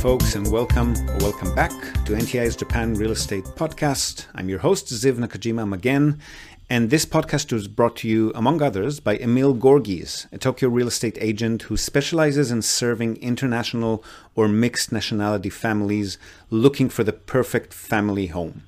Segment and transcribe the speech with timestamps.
[0.00, 1.70] folks, and welcome or welcome back
[2.06, 4.24] to NTI's Japan Real Estate Podcast.
[4.34, 6.18] I'm your host, Ziv Nakajima again,
[6.70, 10.88] and this podcast was brought to you, among others, by Emil Gorgees, a Tokyo real
[10.88, 14.02] estate agent who specializes in serving international
[14.34, 16.16] or mixed nationality families
[16.48, 18.62] looking for the perfect family home.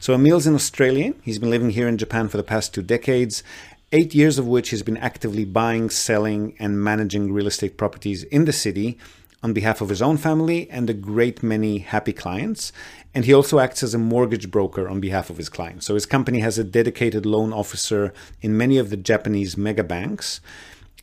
[0.00, 1.14] So, Emil's an Australian.
[1.22, 3.44] He's been living here in Japan for the past two decades,
[3.92, 8.46] eight years of which he's been actively buying, selling, and managing real estate properties in
[8.46, 8.98] the city
[9.42, 12.72] on behalf of his own family and a great many happy clients.
[13.14, 15.86] And he also acts as a mortgage broker on behalf of his clients.
[15.86, 20.40] So his company has a dedicated loan officer in many of the Japanese mega banks.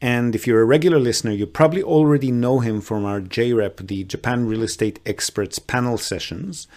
[0.02, 4.06] And if you're a regular listener, you probably already know him from our JREP, the
[4.06, 6.68] Japan Real Estate Experts panel sessions.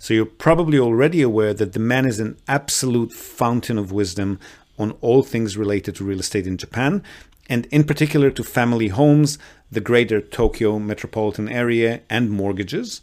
[0.00, 4.40] So you're probably already aware that the man is an absolute fountain of wisdom
[4.76, 7.00] on all things related to real estate in Japan,
[7.48, 9.38] and in particular to family homes,
[9.74, 13.02] the greater Tokyo metropolitan area, and mortgages.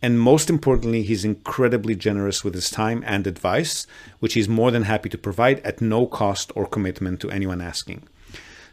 [0.00, 3.86] And most importantly, he's incredibly generous with his time and advice,
[4.20, 8.02] which he's more than happy to provide at no cost or commitment to anyone asking.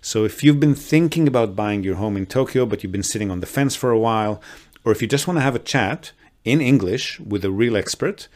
[0.02, 3.32] So if you've been thinking about buying your home in Tokyo, but you've been sitting
[3.32, 4.40] on the fence for a while,
[4.84, 6.12] or if you just want to have a chat
[6.44, 8.28] in English with a real expert,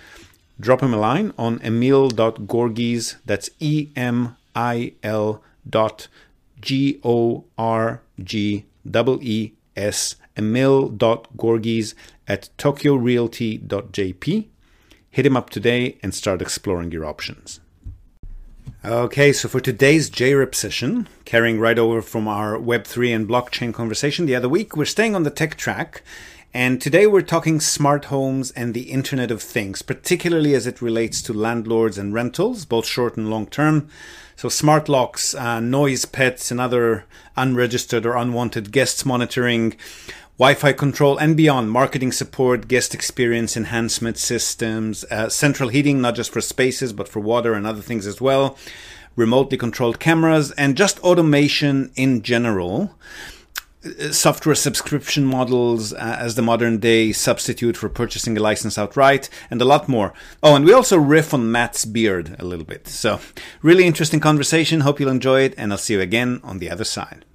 [0.59, 6.07] drop him a line on emil.gorgees, that's E M I L dot
[6.59, 11.94] G O R G E E S, emil.gorgees
[12.27, 14.47] at tokyorealty.jp.
[15.11, 17.59] Hit him up today and start exploring your options.
[18.86, 24.25] Okay, so for today's JREP session, carrying right over from our Web3 and blockchain conversation
[24.25, 26.02] the other week, we're staying on the tech track.
[26.53, 31.21] And today we're talking smart homes and the Internet of Things, particularly as it relates
[31.23, 33.89] to landlords and rentals, both short and long term.
[34.39, 37.03] So smart locks, uh, noise pets, and other
[37.35, 39.75] unregistered or unwanted guests monitoring,
[40.37, 46.31] Wi-Fi control and beyond, marketing support, guest experience enhancement systems, uh, central heating, not just
[46.31, 48.58] for spaces, but for water and other things as well,
[49.17, 52.95] remotely controlled cameras, and just automation in general
[54.11, 59.61] software subscription models uh, as the modern day substitute for purchasing a license outright, and
[59.61, 60.13] a lot more.
[60.43, 62.87] Oh, and we also riff on Matt's beard a little bit.
[62.87, 63.19] So,
[63.61, 64.81] really interesting conversation.
[64.81, 67.25] Hope you'll enjoy it, and I'll see you again on the other side.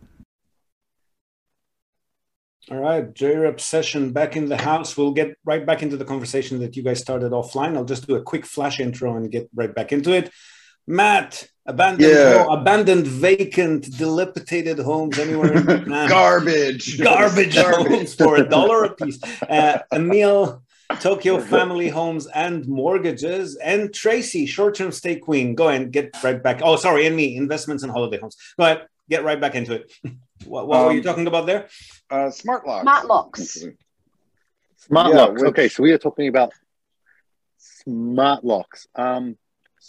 [2.71, 4.97] All right, JREP session back in the house.
[4.97, 7.77] We'll get right back into the conversation that you guys started offline.
[7.77, 10.31] I'll just do a quick flash intro and get right back into it.
[10.87, 12.45] Matt, abandoned, Yeah.
[12.45, 16.09] home- abandoned, vacant, dilapidated homes anywhere in Japan.
[16.09, 17.01] Garbage.
[17.11, 19.19] garbage homes for a dollar a piece.
[19.49, 20.63] Uh, Emil,
[21.01, 25.55] Tokyo Family Homes and Mortgages, and Tracey, short-term stay queen.
[25.55, 26.61] Go and get right back.
[26.63, 28.37] Oh, sorry, and me, investments and holiday homes.
[28.59, 29.93] Go ahead, get right back into it.
[30.45, 31.69] what what were you Um, talking about there?
[32.11, 32.83] Uh, smart locks.
[32.83, 33.65] Smart locks.
[34.87, 35.41] Smart Yeah, locks.
[35.41, 36.53] which- Okay, so we are talking about
[37.57, 38.87] smart locks.
[38.95, 39.37] Um,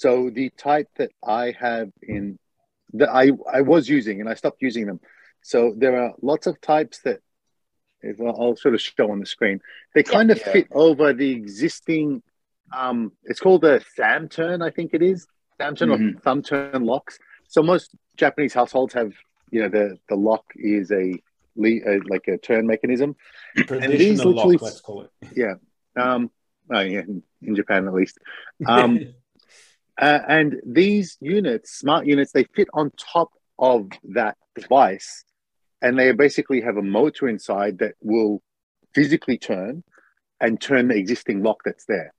[0.01, 2.37] so the type that I have in
[2.99, 4.99] that I I was using and I stopped using them.
[5.41, 7.19] So there are lots of types that
[8.01, 9.61] if I'll sort of show on the screen.
[9.93, 10.51] They kind of Yeah.
[10.51, 12.21] fit over the existing.
[12.75, 15.27] Um, it's called a SAM turn, I think it is
[15.59, 17.17] SAM turn or thumb turn locks.
[17.47, 19.13] So most Japanese households have,
[19.49, 21.03] you know, the the lock is a,
[21.55, 23.15] like a turn mechanism.
[23.55, 25.11] Traditional lock, literally- let's call it.
[25.33, 25.55] Yeah.
[25.95, 26.29] Um,
[26.69, 28.17] oh, yeah, in, in Japan at least.
[28.67, 28.91] Um,
[29.99, 35.23] uh, and these units, smart units, they fit on top of that device,
[35.81, 38.41] and they basically have a motor inside that will
[38.93, 39.83] physically turn
[40.41, 42.13] and turn the existing lock that's there.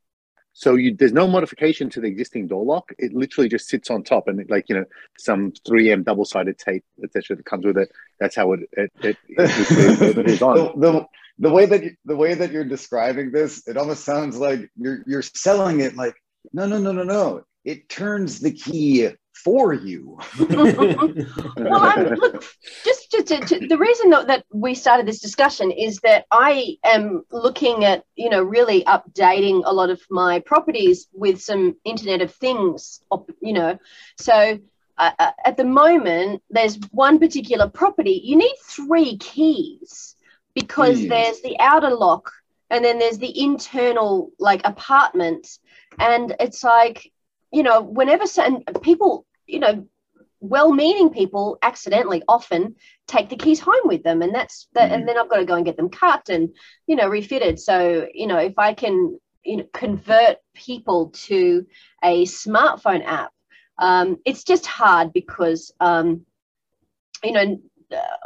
[0.58, 2.90] So you, there's no modification to the existing door lock.
[2.98, 4.86] It literally just sits on top, and it, like you know,
[5.18, 7.36] some 3M double-sided tape, etc.
[7.36, 7.90] that comes with it.
[8.18, 10.80] That's how it it, it, it, it is on.
[10.80, 11.06] the, the,
[11.38, 15.00] the way that you, the way that you're describing this, it almost sounds like you're
[15.06, 16.14] you're selling it like
[16.54, 17.44] no no no no no.
[17.66, 20.18] It turns the key for you.
[20.38, 22.44] well, I'm, look,
[22.84, 26.76] just, just to, to, the reason that, that we started this discussion is that I
[26.84, 32.22] am looking at, you know, really updating a lot of my properties with some Internet
[32.22, 33.00] of Things,
[33.40, 33.78] you know.
[34.16, 34.60] So
[34.96, 38.22] uh, uh, at the moment, there's one particular property.
[38.24, 40.14] You need three keys
[40.54, 42.30] because there's the outer lock
[42.70, 45.46] and then there's the internal like apartment,
[45.98, 47.12] and it's like,
[47.52, 49.86] you know, whenever and people, you know,
[50.40, 52.74] well-meaning people accidentally often
[53.06, 55.54] take the keys home with them and that's that and then i've got to go
[55.54, 56.50] and get them cut and
[56.86, 57.58] you know refitted.
[57.58, 61.66] So you know if i can you know convert people to
[62.04, 63.32] a smartphone app
[63.78, 66.26] um, it's just hard because um,
[67.24, 67.58] you know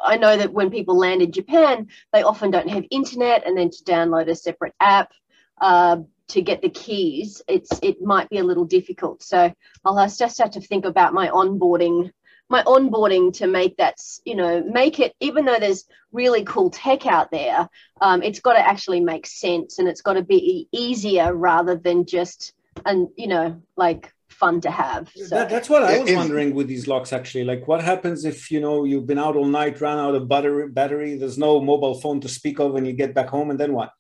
[0.02, 3.70] I know that when people land in Japan, they often don't have internet, and then
[3.70, 5.12] to download a separate app
[5.61, 5.99] uh,
[6.30, 9.22] to get the keys, it's it might be a little difficult.
[9.22, 9.52] So
[9.84, 12.10] I'll just have to think about my onboarding
[12.50, 17.06] my onboarding to make that you know make it even though there's really cool tech
[17.06, 17.68] out there
[18.00, 22.04] um, it's got to actually make sense and it's got to be easier rather than
[22.04, 22.52] just
[22.84, 25.36] and you know like fun to have so.
[25.36, 28.50] that, that's what i was if- wondering with these locks actually like what happens if
[28.50, 32.00] you know you've been out all night ran out of battery battery there's no mobile
[32.00, 33.92] phone to speak of and you get back home and then what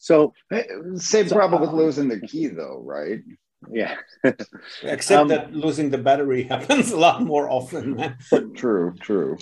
[0.00, 0.32] So
[0.96, 3.20] Same So- problem with losing the key, though, right?
[3.70, 3.98] yeah,
[4.82, 8.16] except Um, that losing the battery happens a lot more often
[8.54, 9.36] True, true.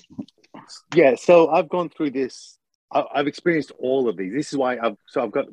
[0.95, 1.15] yeah.
[1.15, 2.59] So I've gone through this.
[2.91, 4.33] I, I've experienced all of these.
[4.35, 5.47] This is why I've so I've got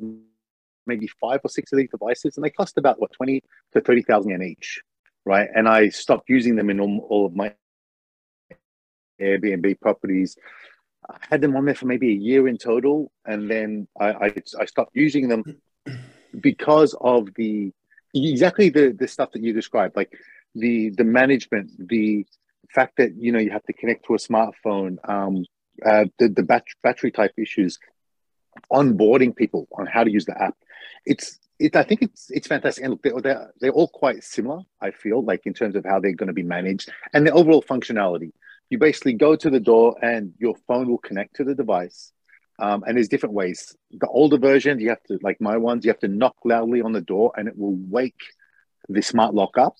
[0.86, 3.42] maybe five or six of these devices, and they cost about what twenty
[3.72, 4.80] to thirty thousand yen each,
[5.24, 5.48] right?
[5.54, 7.54] And I stopped using them in all, all of my
[9.20, 10.36] Airbnb properties.
[11.08, 14.34] I had them on there for maybe a year in total, and then I, I,
[14.60, 15.44] I stopped using them
[16.40, 17.72] because of the
[18.14, 20.12] exactly the the stuff that you described, like
[20.54, 22.26] the the management, the
[22.74, 25.44] fact that you know you have to connect to a smartphone, um,
[25.84, 27.78] uh, the the bat- battery type issues,
[28.72, 30.56] onboarding people on how to use the app.
[31.04, 31.76] It's it.
[31.76, 34.62] I think it's it's fantastic, and they're they're, they're all quite similar.
[34.80, 37.62] I feel like in terms of how they're going to be managed and the overall
[37.62, 38.32] functionality.
[38.70, 42.12] You basically go to the door, and your phone will connect to the device.
[42.58, 43.76] Um, and there's different ways.
[43.90, 46.92] The older version, you have to, like my ones, you have to knock loudly on
[46.92, 48.20] the door, and it will wake
[48.88, 49.76] the smart lock up,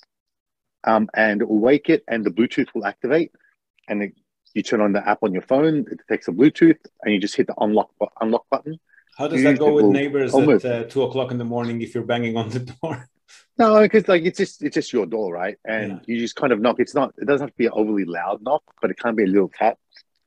[0.84, 3.32] um, and it will wake it, and the Bluetooth will activate,
[3.88, 4.12] and it,
[4.54, 5.86] you turn on the app on your phone.
[5.90, 7.90] It detects the Bluetooth, and you just hit the unlock
[8.20, 8.78] unlock button.
[9.16, 12.04] how does that go with neighbors at uh, two o'clock in the morning if you're
[12.04, 13.08] banging on the door
[13.58, 15.56] No, because like it's just it's just your door, right?
[15.64, 15.98] And Yeah.
[16.06, 16.76] you just kind of knock.
[16.78, 17.14] It's not.
[17.18, 19.48] It doesn't have to be an overly loud knock, but it can be a little
[19.48, 19.78] tap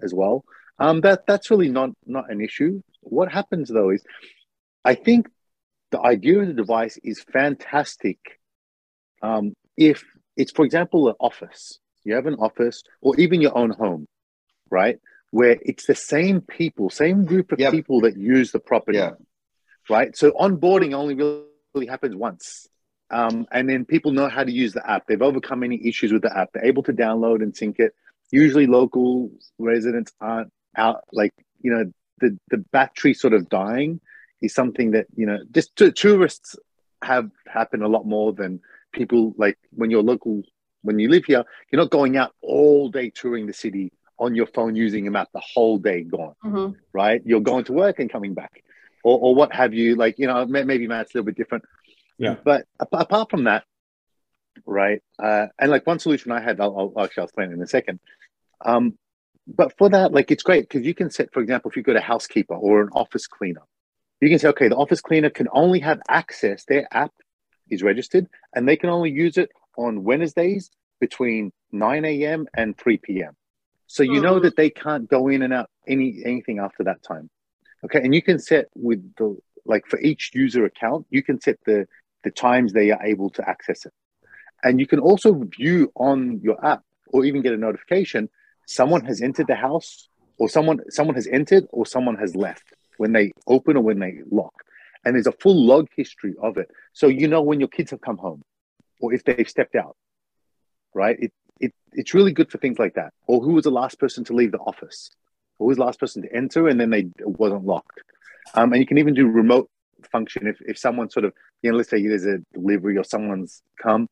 [0.01, 0.43] as well.
[0.79, 2.81] Um, that that's really not not an issue.
[3.01, 4.03] What happens though is,
[4.83, 5.29] I think
[5.91, 8.17] the idea of the device is fantastic.
[9.21, 10.03] Um, if
[10.37, 14.07] it's for example an office, you have an office or even your own home,
[14.69, 14.99] right?
[15.31, 17.71] Where it's the same people, same group of Yep.
[17.71, 19.11] people that use the property Yeah.
[19.89, 20.15] right?
[20.15, 22.67] So onboarding only really happens once.
[23.11, 25.07] Um, and then people know how to use the app.
[25.07, 26.49] They've overcome any issues with the app.
[26.53, 27.93] They're able to download and sync it.
[28.31, 33.99] Usually local residents aren't out like, you know, the, the battery sort of dying
[34.41, 36.55] is something that, you know, just to, tourists
[37.01, 38.59] have happen a lot more than
[38.91, 40.43] people like when you're local,
[40.83, 44.47] when you live here, you're not going out all day touring the city on your
[44.47, 46.75] phone using a map the whole day gone Mhm.
[46.93, 47.21] right?
[47.25, 48.63] You're going to work and coming back,
[49.03, 49.95] or, or what have you.
[49.95, 51.63] Like, you know, maybe Matt's a little bit different.
[52.19, 52.35] Yeah.
[52.43, 53.63] But apart from that,
[54.65, 55.01] right?
[55.17, 57.99] Uh, and like one solution I had, I'll, I'll actually I'll explain in a second.
[58.63, 58.97] Um,
[59.47, 61.93] but for that, like, it's great because you can set, for example, if you go
[61.93, 63.61] to housekeeper or an office cleaner,
[64.21, 66.65] you can say, okay, the office cleaner can only have access.
[66.65, 67.13] Their app
[67.69, 70.69] is registered, and they can only use it on Wednesdays
[70.99, 72.47] between 9 a.m.
[72.53, 73.35] and 3 p.m.
[73.87, 74.43] So you know Mhm.
[74.43, 77.29] that they can't go in and out any anything after that time.
[77.85, 81.57] Okay, and you can set with the like for each user account, you can set
[81.65, 81.87] the
[82.23, 83.93] the times they are able to access it,
[84.63, 88.29] and you can also view on your app or even get a notification
[88.65, 92.63] someone has entered the house or someone someone has entered or someone has left
[92.97, 94.53] when they open or when they lock,
[95.03, 98.01] and there's a full log history of it, so you know when your kids have
[98.01, 98.43] come home
[98.99, 99.95] or if they've stepped out.
[100.93, 101.17] Right?
[101.19, 103.13] It it it's really good for things like that.
[103.27, 105.09] Or who was the last person to leave the office?
[105.57, 108.01] Or who was the last person to enter and then they wasn't locked?
[108.53, 109.69] Um, and you can even do remote
[110.11, 113.61] function if, if someone sort of, you know, let's say there's a delivery or someone's
[113.81, 114.07] come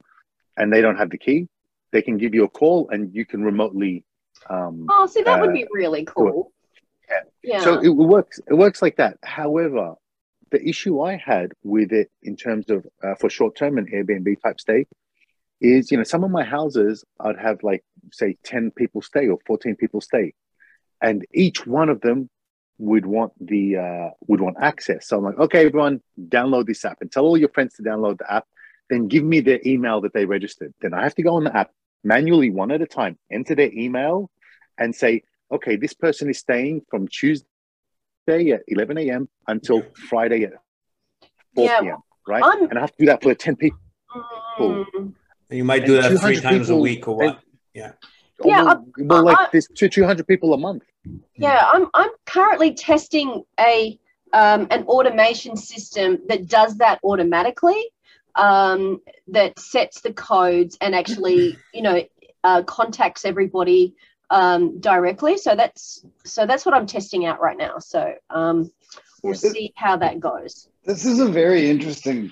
[0.58, 1.48] and they don't have the key,
[1.92, 4.04] they can give you a call and you can remotely
[4.50, 6.52] um Oh, see, that would Uh, be really cool.
[7.10, 7.20] Yeah.
[7.44, 7.64] Yeah.
[7.64, 8.40] so it works.
[8.50, 9.18] It works like that.
[9.24, 9.96] However,
[10.52, 14.42] the issue I had with it in terms of uh, for short term and Airbnb
[14.42, 14.86] type stay
[15.60, 19.40] is, you know, some of my houses I'd have like say ten people stay or
[19.48, 20.34] fourteen people stay,
[21.02, 22.30] and each one of them
[22.80, 25.08] would want the uh, would want access.
[25.08, 28.20] So I'm like, okay, everyone, download this app and tell all your friends to download
[28.20, 28.46] the app.
[28.90, 30.74] Then give me their email that they registered.
[30.82, 31.72] Then I have to go on the app
[32.04, 34.30] manually one at a time, enter their email,
[34.78, 37.46] and say, okay, this person is staying from Tuesday
[38.28, 39.28] at 11 a.m.
[39.48, 40.54] until Friday at
[41.56, 41.98] 4 Yeah, p.m.
[42.28, 42.44] Right?
[42.44, 43.80] I'm- and I have to do that for 10 people.
[44.60, 45.14] Mm.
[45.50, 47.40] You might And do that three 200 times a week or what?
[47.74, 47.92] Yeah,
[48.40, 50.84] well, well, like I- there's two, 200 people a month.
[51.36, 53.98] Yeah, I'm I'm currently testing a
[54.34, 57.82] um, an automation system that does that automatically,
[58.36, 62.04] um, that sets the codes and actually, you know,
[62.44, 63.96] uh, contacts everybody
[64.30, 65.38] um, directly.
[65.38, 67.80] So that's so that's what I'm testing out right now.
[67.80, 68.72] So um,
[69.24, 70.68] we'll see how that goes.
[70.86, 72.32] This is a very interesting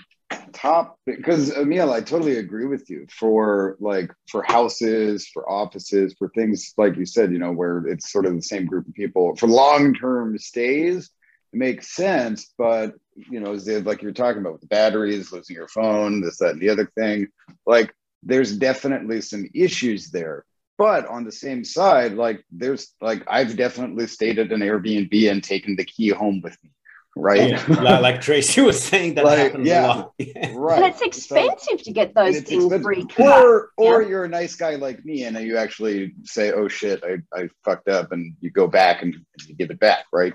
[0.53, 6.29] top because Emil, I totally agree with you for like for houses, for offices, for
[6.29, 9.35] things like you said, you know, where it's sort of the same group of people
[9.35, 11.11] for long term stays.
[11.53, 13.53] It makes sense, but you know,
[13.83, 16.91] like you're talking about with the batteries, losing your phone, this, that, and the other
[16.97, 17.27] thing,
[17.65, 20.45] like there's definitely some issues there.
[20.77, 25.43] But on the same side, like there's like I've definitely stayed at an Airbnb and
[25.43, 26.71] taken the key home with me
[27.15, 27.51] right?
[27.67, 30.13] Yeah, like Tracey was saying, that like, happens yeah, a lot.
[30.53, 30.77] right.
[30.83, 33.05] And it's expensive so, to get those things free.
[33.17, 34.09] Or, or yeah.
[34.09, 37.87] you're a nice guy like me, and you actually say, "Oh shit, I, I fucked
[37.87, 39.15] up," and you go back and
[39.47, 40.33] you give it back, right?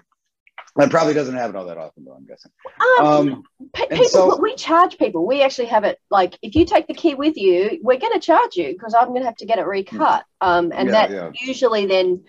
[0.76, 2.12] That probably doesn't happen all that often, though.
[2.12, 2.52] I'm guessing.
[3.00, 3.42] Um, um
[3.74, 5.26] people, so, we charge people.
[5.26, 8.20] We actually have it like if you take the key with you, we're going to
[8.20, 10.24] charge you because I'm going to have to get it recut.
[10.40, 12.24] Um, and yeah, that usually then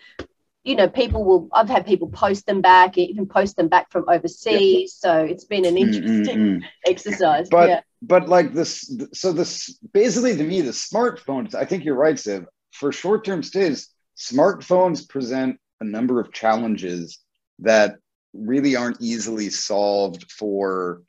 [0.63, 4.05] you know, people will, I've had people post them back, even post them back from
[4.07, 4.93] overseas.
[4.93, 6.65] So it's been an interesting mm-hmm.
[6.85, 7.49] exercise.
[7.49, 7.81] But, yeah.
[8.01, 12.45] but like this, so this basically to me, the smartphones, I think you're right, Ziv.
[12.71, 17.19] For short term stays, smartphones present a number of challenges
[17.59, 17.95] that
[18.33, 21.01] really aren't easily solved for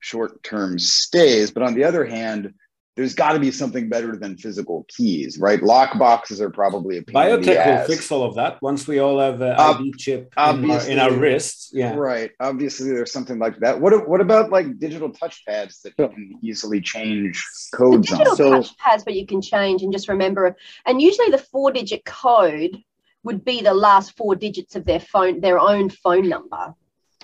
[0.00, 1.52] short term stays.
[1.52, 2.54] But on the other hand,
[2.96, 5.62] there's got to be something better than physical keys, right?
[5.62, 9.42] Lock boxes are probably a biotech will fix all of that once we all have
[9.42, 11.70] an uh, ID chip in our, in our, wrists.
[11.74, 12.30] Yeah, right.
[12.40, 13.78] Obviously, there's something like that.
[13.78, 18.64] What what about like digital touchpads that you can easily change codes the digital on?
[18.64, 20.56] So, touchpads, but you can change and just remember.
[20.86, 22.78] And usually, the four-digit code
[23.24, 26.74] would be the last four digits of their phone, their own phone number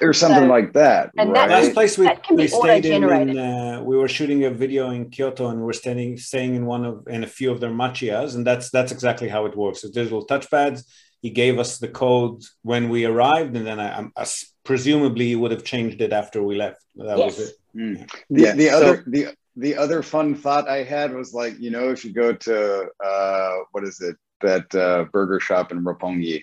[0.03, 1.11] or something so, like that.
[1.17, 1.49] And right?
[1.49, 5.49] last place we, we stayed in, in uh, we were shooting a video in Kyoto,
[5.49, 8.47] and we are standing staying in one of in a few of their machiyas, and
[8.47, 9.85] that's that's exactly how it works.
[9.85, 10.85] It's digital touchpads.
[11.21, 14.27] He gave us the code when we arrived, and then I, I
[14.65, 16.83] presumably he would have changed it after we left.
[16.97, 17.39] That yes.
[17.39, 17.55] was it.
[17.77, 18.11] Mm.
[18.31, 18.55] The, yeah.
[18.55, 22.05] the so, other the the other fun thought I had was like, you know, if
[22.05, 26.43] you go to uh, what is it that uh, burger shop in Roppongi,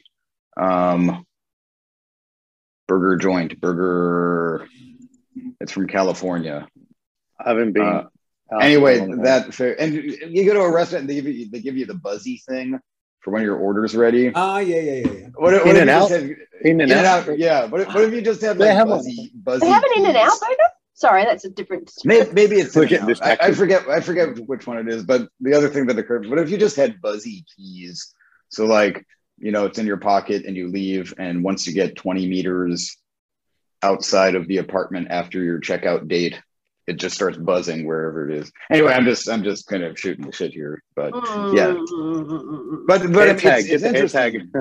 [0.58, 1.26] um,
[2.90, 4.68] burger joint, burger.
[5.62, 6.68] It's from California.
[7.40, 7.84] I haven't been.
[7.84, 8.08] Uh,
[8.60, 11.86] anyway, that and you go to a restaurant, and they give you they give you
[11.86, 12.80] the buzzy thing
[13.22, 14.32] for when your order's ready.
[14.34, 15.12] Ah, uh, yeah, yeah, yeah.
[15.12, 15.28] yeah.
[15.36, 16.10] What, what in and out.
[16.10, 17.38] Had, in and out.
[17.38, 17.66] Yeah.
[17.66, 19.66] What, what if you just had like buzzy, buzzy?
[19.66, 20.56] They have an in and out burger.
[20.96, 21.92] Sorry, that's a different.
[22.04, 22.76] Maybe, maybe it's.
[22.76, 23.88] I, I forget.
[23.88, 25.04] I forget which one it is.
[25.04, 26.28] But the other thing that occurred.
[26.28, 28.14] What if you just had buzzy keys?
[28.50, 29.06] So like
[29.42, 31.14] you know, it's in your pocket and you leave.
[31.18, 32.98] And once you get 20 meters
[33.82, 36.40] outside of the apartment after your checkout date,
[36.88, 38.52] it just starts buzzing wherever it is.
[38.72, 41.14] Anyway, I'm just I'm just kind of shooting the shit here, but
[41.54, 41.76] yeah.
[42.88, 44.52] But but it's, tag, it's, it's interesting.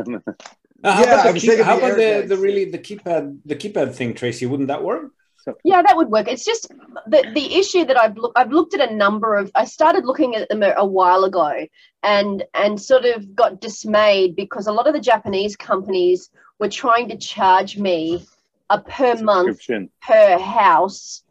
[0.85, 3.95] Uh, how yeah, about, the, key, how about the, the really the keypad the keypad
[3.95, 4.47] thing, Tracey?
[4.47, 5.11] Wouldn't that work?
[5.65, 6.29] Yeah, that would work.
[6.29, 6.69] It's just
[7.07, 10.35] the the issue that I've looked I've looked at a number of I started looking
[10.35, 11.67] at them a, a while ago
[12.03, 17.09] and and sort of got dismayed because a lot of the Japanese companies were trying
[17.09, 18.27] to charge me
[18.71, 19.61] a per month
[20.03, 21.23] per house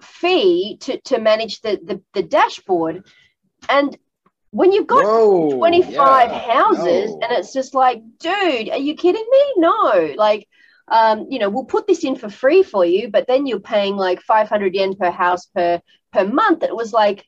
[0.00, 3.04] fee to, to manage the, the, the dashboard.
[3.68, 3.96] And
[4.50, 7.20] when you've got Whoa, 25 yeah, houses no.
[7.22, 9.52] and it's just like, dude, are you kidding me?
[9.56, 10.14] No.
[10.16, 10.48] Like
[10.90, 13.96] um, you know, we'll put this in for free for you, but then you're paying
[13.96, 15.80] like 500 yen per house per
[16.12, 16.62] per month.
[16.62, 17.24] It was like,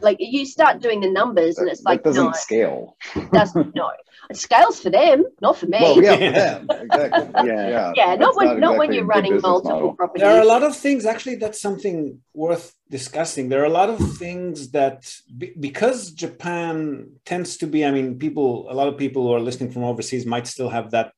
[0.00, 2.96] like you start doing the numbers, that, and it's like doesn't no, scale.
[3.14, 3.90] It doesn't no.
[4.30, 5.78] It scales for them, not for me.
[5.80, 6.68] Well, yeah, for them.
[6.82, 7.46] exactly.
[7.46, 7.92] Yeah, yeah.
[7.96, 9.94] yeah not when not, exactly not when you're running multiple model.
[9.94, 10.22] properties.
[10.22, 11.06] There are a lot of things.
[11.06, 13.48] Actually, that's something worth discussing.
[13.48, 15.10] There are a lot of things that
[15.58, 17.84] because Japan tends to be.
[17.84, 18.66] I mean, people.
[18.70, 21.12] A lot of people who are listening from overseas might still have that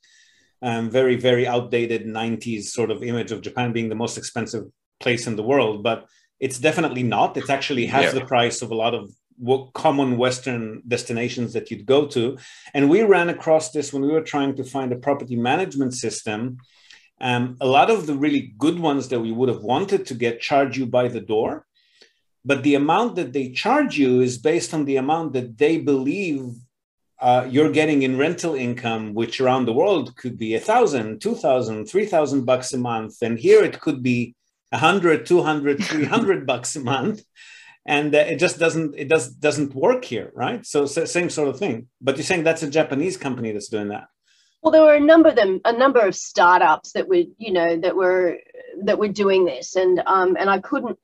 [0.63, 4.65] um, very very outdated 90s sort of image of japan being the most expensive
[5.01, 6.07] place in the world but
[6.41, 7.37] it's definitely not.
[7.37, 8.11] It's actually half yeah.
[8.11, 9.13] the price of a lot of
[9.75, 12.39] common western destinations that you'd go to.
[12.75, 16.57] And we ran across this when we were trying to find a property management system.
[17.21, 20.41] Um, a lot of the really good ones that we would have wanted to get
[20.41, 21.67] charge you by the door
[22.45, 26.55] but the amount that they charge you is based on the amount that they believe
[27.21, 31.35] uh, you're getting in rental income, which around the world could be a thousand, two
[31.35, 34.35] thousand, three thousand bucks a month, and here it could be
[34.73, 37.23] a hundred, two hundred, three hundred bucks a month,
[37.85, 40.65] and uh, it just doesn't it does doesn't work here, right?
[40.65, 41.89] So, so same sort of thing.
[42.01, 44.09] But you're saying that's a Japanese company that's doing that.
[44.63, 47.79] Well, there were a number of them, a number of startups that were, you know,
[47.79, 48.39] that were
[48.85, 50.99] that were doing this, and um, and I couldn't,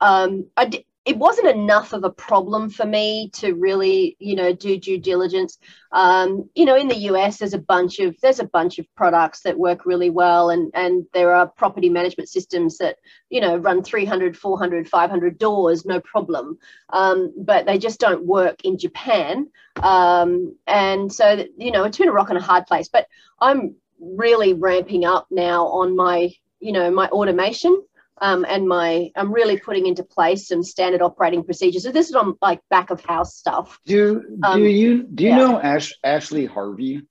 [0.00, 4.76] um, I it wasn't enough of a problem for me to really, you know, do
[4.76, 5.56] due diligence.
[5.90, 9.40] Um, you know, in the US, there's a bunch of there's a bunch of products
[9.40, 12.96] that work really well, and and there are property management systems that
[13.30, 16.58] you know run 300, 400, 500 doors, no problem.
[16.90, 19.48] Um, but they just don't work in Japan,
[19.82, 22.88] um, and so you know, been a rock and a hard place.
[22.88, 23.06] But
[23.40, 27.82] I'm really ramping up now on my you know my automation
[28.20, 31.82] um, and my I'm really putting into place some standard operating procedures.
[31.84, 33.78] So this is on like back of house stuff.
[33.86, 35.36] Do do Um, you do you yeah.
[35.36, 37.02] know Ash Ashley Harvey?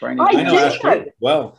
[0.00, 0.58] by any I I know.
[0.58, 1.58] Ashley well.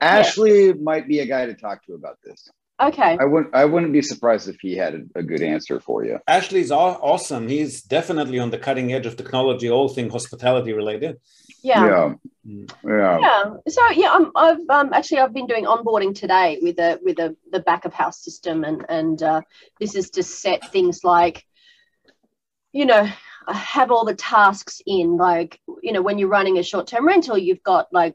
[0.00, 2.48] Ashley might be a guy to talk to about this.
[2.80, 3.16] Okay.
[3.18, 6.18] I wouldn't I wouldn't be surprised if he had a, a good answer for you.
[6.26, 7.46] Ashley's aw- awesome.
[7.48, 11.16] He's definitely on the cutting edge of technology, all thing hospitality related.
[11.64, 11.86] Yeah.
[11.86, 12.14] Yeah.
[12.46, 12.70] Mm.
[12.86, 13.18] Yeah.
[13.20, 13.54] Yeah.
[13.68, 17.34] So yeah, I'm, I've um, actually I've been doing onboarding today with a with a
[17.50, 19.40] the back of house system, and and uh,
[19.80, 21.46] this is to set things like,
[22.72, 23.08] you know,
[23.48, 25.16] I have all the tasks in.
[25.16, 28.14] Like you know, when you're running a short term rental, you've got like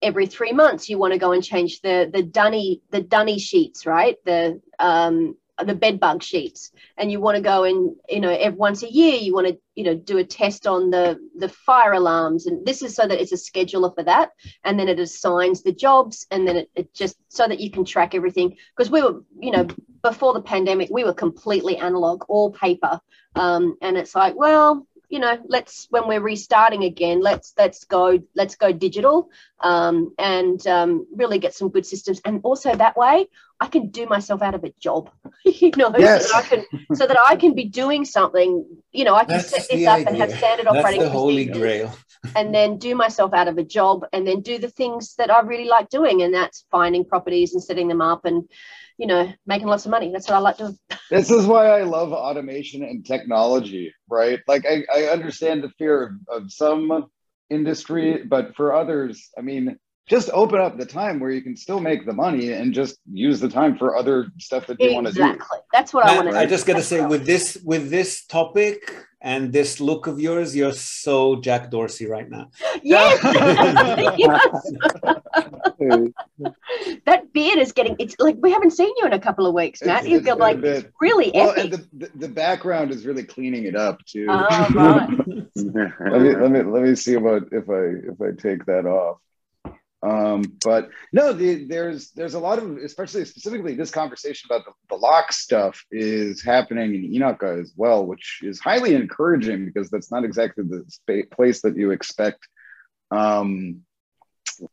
[0.00, 3.86] every three months you want to go and change the the dunny the dunny sheets,
[3.86, 4.16] right?
[4.24, 6.72] The um the bed bug sheets.
[6.96, 9.58] And you want to go and you know every once a year you want to
[9.74, 12.46] you know do a test on the the fire alarms.
[12.46, 14.30] And this is so that it's a scheduler for that.
[14.64, 17.84] And then it assigns the jobs and then it, it just so that you can
[17.84, 18.56] track everything.
[18.76, 19.68] Because we were you know
[20.02, 23.00] before the pandemic we were completely analog all paper.
[23.36, 28.18] Um, and it's like well you know let's when we're restarting again let's let's go
[28.34, 29.30] let's go digital.
[29.60, 32.20] Um, and um, really get some good systems.
[32.24, 33.28] And also that way
[33.60, 35.10] i can do myself out of a job
[35.44, 36.30] you know Yes.
[36.30, 36.64] so that i can
[36.96, 39.86] so that i can be doing something you know i can That's set this the
[39.86, 40.38] up and have idea.
[40.38, 41.92] standard That's operating the holy grail.
[42.36, 45.40] and then do myself out of a job and then do the things that I
[45.40, 46.22] really like doing.
[46.22, 48.48] And that's finding properties and setting them up and,
[48.98, 50.10] you know, making lots of money.
[50.10, 50.78] That's what I like doing.
[51.10, 54.40] This is why I love automation and technology, right?
[54.48, 57.06] Like I, I understand the fear of, of some
[57.50, 61.80] industry, but for others, I mean, just open up the time where you can still
[61.80, 65.12] make the money and just use the time for other stuff that you want to
[65.12, 65.22] do.
[65.22, 65.58] Exactly.
[65.72, 68.94] That's what I want to I just gotta say, what with this with this topic
[69.22, 72.50] and this look of yours, you're so Jack Dorsey right now.
[72.82, 73.18] Yes.
[74.18, 74.72] yes.
[77.06, 79.82] that beard is getting it's like we haven't seen you in a couple of weeks,
[79.82, 80.00] Matt.
[80.04, 81.64] It's- You've it's got been a like bit- really Well, epic.
[81.64, 84.26] and the, the, the background is really cleaning it up too.
[84.28, 85.08] Oh, right.
[85.56, 89.16] let me let me let me see about if I if I take that off.
[90.04, 94.72] Um, but no, the, there's there's a lot of especially specifically this conversation about the,
[94.90, 100.10] the lock stuff is happening in Enocha as well, which is highly encouraging because that's
[100.10, 102.46] not exactly the spa- place that you expect.
[103.10, 103.80] Um,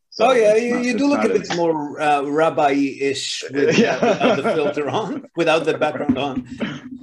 [0.09, 3.77] so oh yeah, you, not- you do look a bit as- more uh, rabbi-ish with,
[3.85, 3.93] Yeah.
[4.03, 6.47] without the filter on, without the background on.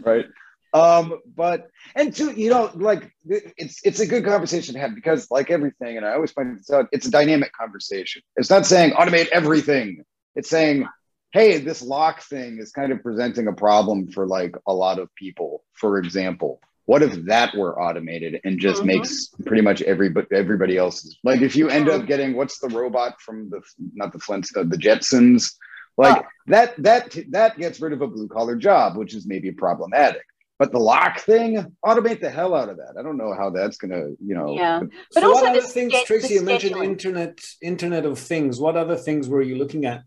[0.04, 0.26] right
[0.74, 5.30] um but and two you know like it's it's a good conversation to have because
[5.30, 8.20] like everything and i always find this out it's a dynamic conversation.
[8.36, 10.04] It's not saying automate everything.
[10.36, 10.86] It's saying
[11.32, 15.14] hey this lock thing is kind of presenting a problem for like a lot of
[15.14, 15.64] people.
[15.74, 18.86] For example what if that were automated and just Mhm.
[18.86, 23.20] makes pretty much everybody everybody else's like if you end up getting what's the robot
[23.20, 23.60] from the
[23.94, 25.54] not the Flint uh, the Jetsons?
[25.98, 26.28] Like Oh.
[26.46, 30.24] that that that gets rid of a blue collar job which is maybe problematic
[30.58, 33.76] but the lock thing automate the hell out of that i don't know how that's
[33.76, 34.80] gonna you know Yeah.
[35.14, 36.34] But so also what the other things, Tracey?
[36.34, 38.58] You mentioned internet, Internet of Things.
[38.58, 40.02] What other things were you looking at?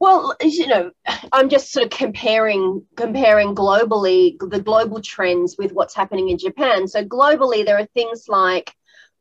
[0.00, 0.92] Well, you know,
[1.32, 6.86] I'm just sort of comparing comparing globally the global trends with what's happening in Japan.
[6.86, 8.72] So globally, there are things like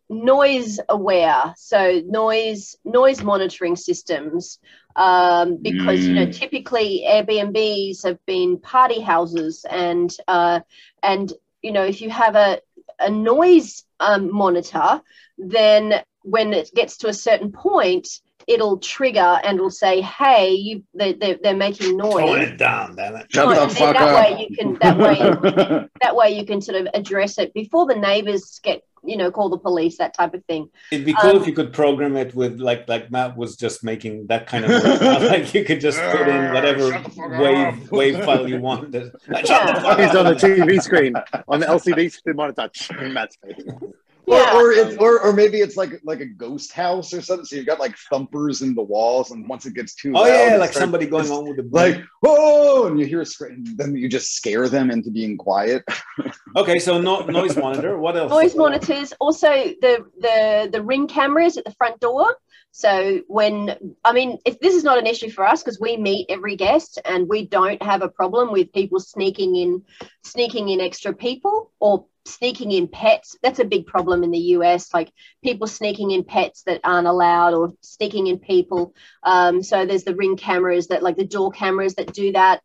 [0.10, 4.60] noise aware, so noise noise monitoring systems,
[4.96, 10.62] um, because you know typically Airbnbs have been party houses, and uh,
[11.04, 12.60] and you know if you have a
[13.00, 15.02] a noise um, monitor,
[15.38, 18.08] then when it gets to a certain point,
[18.48, 22.96] it'll trigger and it'll say, "Hey, you they, they, they're making Tone noise." it down,
[22.96, 23.28] damn it.
[23.30, 24.16] Shut the and then fuck that up.
[24.16, 27.96] way you can that way that way you can sort of address it before the
[27.96, 30.70] neighbors get you know call the police that type of thing.
[30.92, 33.84] It'd be cool Um, if you could program it with like like Matt was just
[33.84, 35.02] making that kind of work.
[35.02, 37.92] like you could just put in whatever Shut the fuck wave up.
[37.92, 39.12] wave file you wanted.
[39.28, 40.06] Shut Yeah.
[40.06, 41.14] He's on the TV screen
[41.48, 43.62] on the LCD screen monitor in Matt's face.
[44.28, 44.58] Yeah.
[44.58, 47.46] Or, or it's or, or maybe it's like like a ghost house or something.
[47.46, 50.28] So you've got like thumpers in the walls, and once it gets too Oh loud,
[50.28, 53.64] yeah, like starts- somebody going on with the like oh, and you hear a scream,
[53.78, 55.84] then you just scare them into being quiet.
[56.56, 58.00] Okay, so no noise monitor.
[58.00, 58.32] What else?
[58.32, 62.36] noise monitors also the the the ring cameras at the front door
[62.72, 66.26] so when i mean if this is not an issue for us because we meet
[66.30, 69.82] every guest and we don't have a problem with people sneaking in
[70.24, 74.94] sneaking in extra people or sneaking in pets that's a big problem in the us
[74.94, 75.12] like
[75.44, 80.16] people sneaking in pets that aren't allowed or sneaking in people um, so there's the
[80.16, 82.62] ring cameras that like the door cameras that do that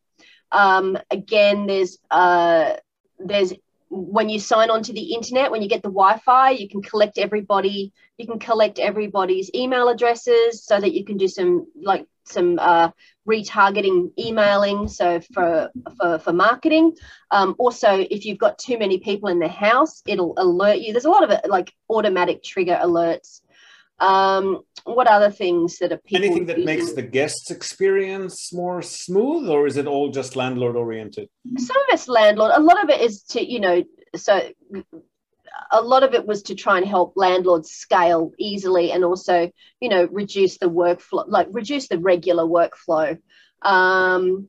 [0.50, 2.74] um, again there's uh,
[3.18, 3.52] there's
[3.92, 7.18] when you sign on to the internet, when you get the Wi-Fi, you can collect
[7.18, 7.92] everybody.
[8.16, 12.90] You can collect everybody's email addresses so that you can do some like some uh,
[13.28, 14.88] retargeting emailing.
[14.88, 16.96] So for for for marketing.
[17.30, 20.92] Um, also, if you've got too many people in the house, it'll alert you.
[20.92, 23.40] There's a lot of it, like automatic trigger alerts.
[23.98, 29.48] Um, what other things that are people Anything that makes the guest's experience more smooth,
[29.48, 31.28] or is it all just landlord oriented?
[31.56, 33.82] some of it's landlord a lot of it is to you know
[34.16, 34.40] so
[35.70, 39.88] a lot of it was to try and help landlords scale easily and also you
[39.88, 43.18] know reduce the workflow like reduce the regular workflow.
[43.62, 44.48] Um,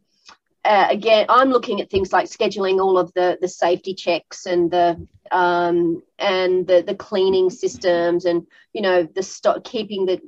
[0.66, 4.72] uh, again i'm looking at things like scheduling all of the the safety checks and
[4.72, 10.22] the um, and the the cleaning systems and you know the stock keeping the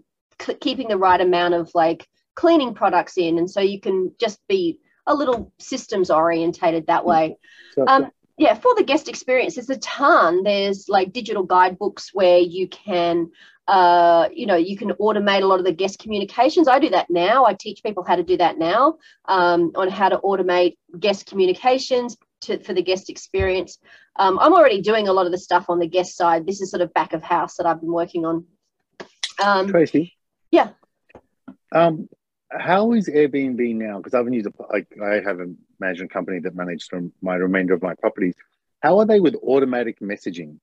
[0.59, 3.37] keeping the right amount of like cleaning products in.
[3.37, 7.37] And so you can just be a little systems orientated that way.
[7.87, 10.43] Um, yeah, for the guest experience, there's a ton.
[10.43, 13.31] There's like digital guidebooks where you can,
[13.67, 16.67] uh, you know, you can automate a lot of the guest communications.
[16.67, 17.45] I do that now.
[17.45, 22.17] I teach people how to do that now um, on how to automate guest communications
[22.41, 23.77] to, for the guest experience.
[24.17, 26.45] Um, I'm already doing a lot of the stuff on the guest side.
[26.45, 28.45] This is sort of back of house that I've been working on.
[29.41, 30.13] Um, Tracey.
[30.51, 30.69] Yeah.
[31.71, 32.09] Um,
[32.51, 33.97] how is Airbnb now?
[33.97, 37.35] Because I haven't used a like I have a management company that manages from my
[37.35, 38.35] remainder of my properties.
[38.81, 40.59] How are they with automatic messaging?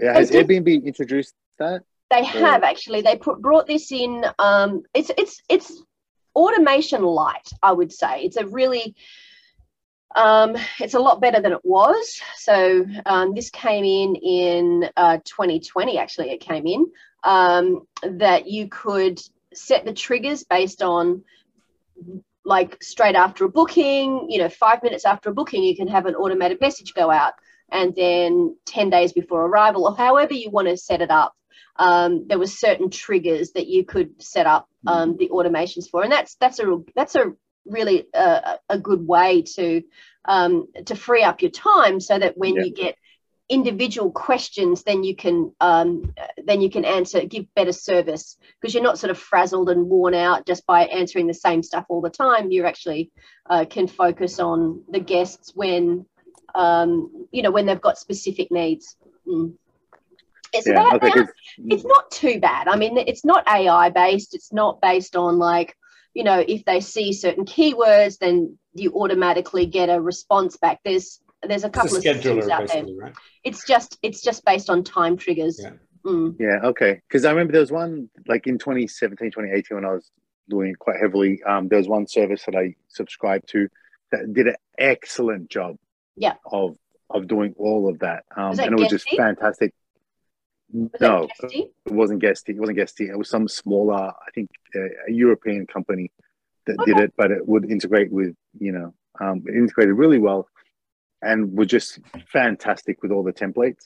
[0.00, 1.82] Has did- Airbnb introduced that?
[2.10, 3.02] They have actually.
[3.02, 4.24] They put brought this in.
[4.38, 5.80] Um, it's it's it's
[6.34, 7.48] automation light.
[7.62, 8.96] I would say it's a really.
[10.16, 12.20] Um, it's a lot better than it was.
[12.34, 15.98] So um, this came in in uh, 2020.
[15.98, 16.86] Actually, it came in
[17.22, 19.20] um, that you could
[19.54, 21.22] set the triggers based on
[22.44, 24.26] like straight after a booking.
[24.30, 27.34] You know, five minutes after a booking, you can have an automated message go out,
[27.70, 31.34] and then 10 days before arrival, or however you want to set it up
[31.76, 36.12] um, there were certain triggers that you could set up um, the automations for, and
[36.12, 37.32] that's that's a that's a
[37.64, 39.82] really uh, a good way to
[40.26, 42.62] um, to free up your time, so that when Yeah.
[42.62, 42.96] you get
[43.50, 46.14] individual questions, then you can um,
[46.46, 50.14] then you can answer give better service because you're not sort of frazzled and worn
[50.14, 52.50] out just by answering the same stuff all the time.
[52.50, 53.10] You actually
[53.48, 56.06] uh, can focus on the guests when
[56.54, 58.96] um, you know when they've got specific needs.
[59.26, 59.54] Mm.
[60.52, 60.90] It's Yeah.
[60.94, 61.26] Okay.
[61.68, 62.68] it's not too bad.
[62.68, 64.34] I mean, it's not AI based.
[64.34, 65.76] It's not based on like,
[66.12, 70.80] you know, if they see certain keywords, then you automatically get a response back.
[70.84, 72.84] There's there's a It's couple a of systems scheduler, out there.
[72.96, 73.14] right?
[73.44, 75.60] It's just it's just based on time triggers.
[75.62, 75.72] Yeah.
[76.04, 76.36] Mm.
[76.38, 77.00] Yeah, okay.
[77.08, 80.10] Because I remember there was one like in 2017, 2018 when I was
[80.48, 81.42] doing it quite heavily.
[81.46, 83.68] Um, there was one service that I subscribed to
[84.10, 85.76] that did an excellent job.
[86.16, 86.34] Yeah.
[86.50, 86.76] Of
[87.10, 89.16] of doing all of that, um, Was that and it was just Guesty?
[89.16, 89.74] fantastic.
[90.72, 92.52] Was No, it wasn't Guesty.
[92.52, 93.08] It wasn't Guesty.
[93.08, 96.12] It was some smaller, I think, uh, a European company
[96.66, 100.46] that did it, but it would integrate with, you know, um, it integrated really well,
[101.22, 102.00] and was just
[102.32, 103.84] fantastic with all the templates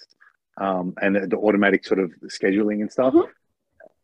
[0.58, 3.14] um, and the, the automatic sort of scheduling and stuff.
[3.14, 3.28] Mhm.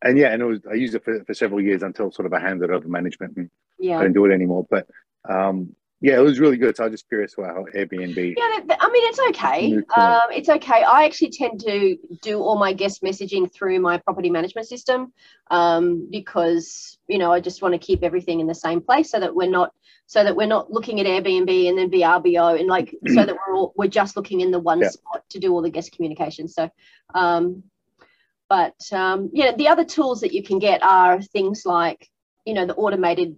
[0.02, 2.32] And yeah, and it was I used it for, for several years until sort of
[2.32, 3.50] I handed over management and
[3.82, 4.66] I didn't do it anymore.
[4.68, 4.86] But
[5.28, 6.76] um, yeah, it was really good.
[6.76, 8.34] So I was just curious how Airbnb.
[8.36, 9.74] Yeah, I mean it's okay.
[9.94, 10.82] Um, it's okay.
[10.82, 15.12] I actually tend to do all my guest messaging through my property management system
[15.50, 19.20] um, because you know I just want to keep everything in the same place so
[19.20, 19.72] that we're not
[20.06, 23.54] so that we're not looking at Airbnb and then VRBO and like so that we're
[23.54, 24.88] all, we're just looking in the one Yeah.
[24.88, 26.48] spot to do all the guest communication.
[26.48, 26.70] So,
[27.14, 27.62] um,
[28.48, 32.08] but um, yeah, the other tools that you can get are things like
[32.46, 33.36] you know the automated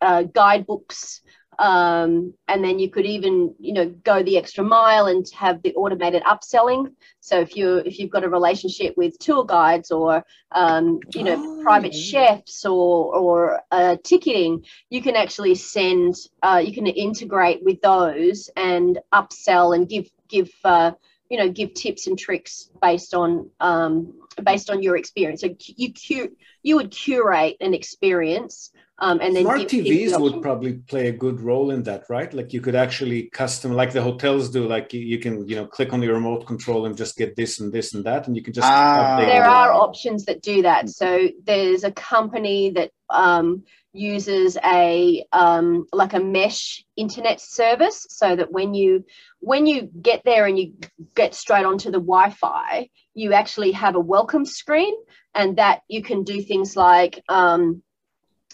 [0.00, 1.22] uh, guidebooks
[1.58, 5.74] um, and then you could even you know go the extra mile and have the
[5.74, 6.92] automated upselling.
[7.20, 11.36] So if you if you've got a relationship with tour guides or um, you know
[11.36, 17.62] Oh, private chefs or or uh, ticketing you can actually send uh, you can integrate
[17.64, 20.92] with those and upsell and give give uh,
[21.30, 25.40] you know give tips and tricks based on um, based on your experience.
[25.40, 30.40] So you cu- you would curate an experience um, and then smart give TVs would
[30.40, 32.32] probably play a good role in that, right?
[32.32, 34.68] Like you could actually custom, like the hotels do.
[34.68, 37.58] Like you, you can, you know, click on the remote control and just get this
[37.58, 39.16] and this and that, and you can just Ah.
[39.18, 40.88] there are options that do that.
[40.88, 48.36] So there's a company that um, uses a um, like a mesh internet service, so
[48.36, 49.04] that when you
[49.40, 50.74] when you get there and you
[51.14, 54.94] get straight onto the Wi-Fi, you actually have a welcome screen,
[55.34, 57.82] and that you can do things like um,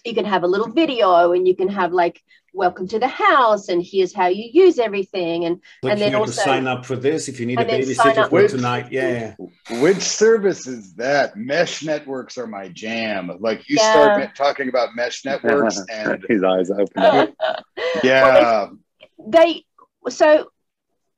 [0.05, 3.69] you can have a little video, and you can have like welcome to the house,
[3.69, 6.85] and here's how you use everything, and Click and then here also- to sign up
[6.85, 8.91] for this if you need a and then babysitter for Which- tonight.
[8.91, 9.35] Yeah,
[9.71, 11.37] Which service is that?
[11.37, 13.31] Mesh networks are my jam.
[13.41, 13.93] Like you Yeah.
[13.93, 17.35] start talking about mesh networks, and his eyes are open.
[18.03, 18.69] yeah,
[19.19, 19.65] they
[20.09, 20.51] so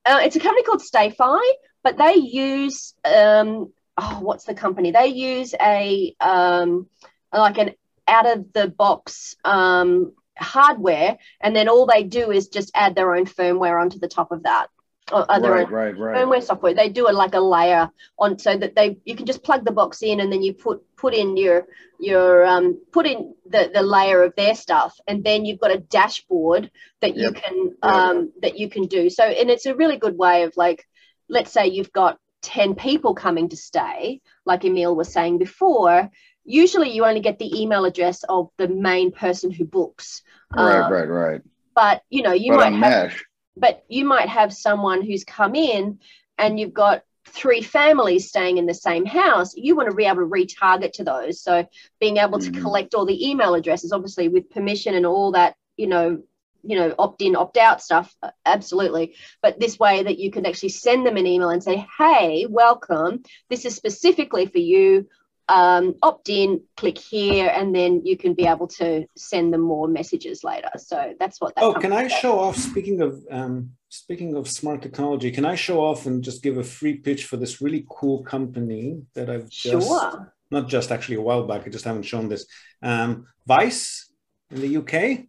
[0.05, 1.41] uh, it's a company called StayFi,
[1.83, 4.91] but they use um, oh, what's the company?
[4.91, 6.89] They use a um,
[7.33, 7.71] like an
[8.09, 13.15] out of the box um, hardware, and then all they do is just add their
[13.15, 14.69] own firmware onto the top of that.
[15.13, 16.17] Or, their right, right, right.
[16.17, 16.75] firmware software.
[16.75, 19.73] They do it like a layer on so that they you can just plug the
[19.73, 21.67] box in and then you put put in your
[22.01, 25.79] your um put in the the layer of their stuff and then you've got a
[25.79, 27.93] dashboard that you can Yep.
[27.93, 29.11] um that you can do.
[29.11, 30.87] So and it's a really good way of like
[31.29, 36.11] let's say you've got 10 people coming to stay, like Emil was saying before,
[36.45, 40.23] usually you only get the email address of the main person who books.
[40.55, 41.41] Right, Um, right, right.
[41.75, 43.25] But you know, you but might have mesh,
[43.57, 46.01] but you might have someone who's come in
[46.39, 50.17] and you've got three families staying in the same house you want to be able
[50.23, 51.65] to retarget to those so
[52.01, 52.61] being able to Mhm.
[52.61, 56.21] collect all the email addresses obviously with permission and all that you know
[56.65, 60.45] you know opt in opt out stuff uh, absolutely but this way that you can
[60.47, 65.09] actually send them an email and say hey welcome this is specifically for you
[65.49, 69.89] um, opt in click here and then you can be able to send them more
[69.89, 72.57] messages later so that's what that Oh, can I show off?
[72.57, 76.65] Speaking of um, speaking of smart technology, can I show off and just give a
[76.65, 80.33] free pitch for this really cool company that I've just Sure.
[80.51, 81.67] not just actually a while back.
[81.67, 82.47] I just haven't shown this.
[82.83, 84.05] Um, V1CE
[84.53, 85.27] in the UK.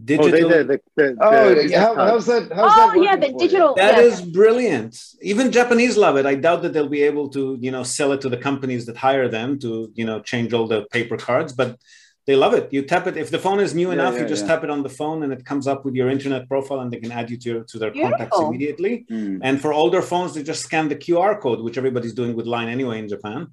[0.00, 0.48] Oh, Digital.
[0.48, 2.50] they, the, the, the, oh, the- yeah, how, how's that?
[2.58, 4.04] How's Oh, that yeah, the digital- That Yeah.
[4.08, 4.92] is brilliant.
[5.20, 6.24] Even Japanese love it.
[6.26, 8.96] I doubt that they'll be able to, you know, sell it to the companies that
[8.96, 11.76] hire them to, you know, change all the paper cards, but
[12.26, 12.72] they love it.
[12.72, 14.54] You tap it if the phone is new Yeah, enough, yeah, you just yeah.
[14.54, 17.00] tap it on the phone and it comes up with your internet profile and they
[17.04, 19.04] can add you to, to their contacts immediately.
[19.08, 22.46] Hmm, And for older phones, they just scan the QR code, which everybody's doing with
[22.46, 23.48] Line anyway in Japan.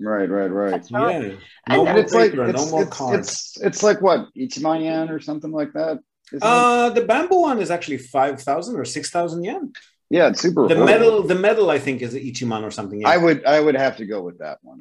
[0.00, 0.82] Right, right, right.
[0.90, 1.08] Yeah.
[1.08, 3.28] And- No And more it's like paper, it's, no more it's, cards.
[3.28, 6.00] it's it's like what Ichiman yen or something like that.
[6.32, 6.42] isn't it?
[6.42, 9.72] uh, the bamboo one is actually 5,000 or 6,000 yen.
[10.10, 10.66] yeah, it's super.
[10.68, 10.86] The affordable.
[10.86, 13.00] metal, the metal, I think, is the Ichiman or something.
[13.00, 13.08] yeah.
[13.14, 14.78] I would I would have to go with that one.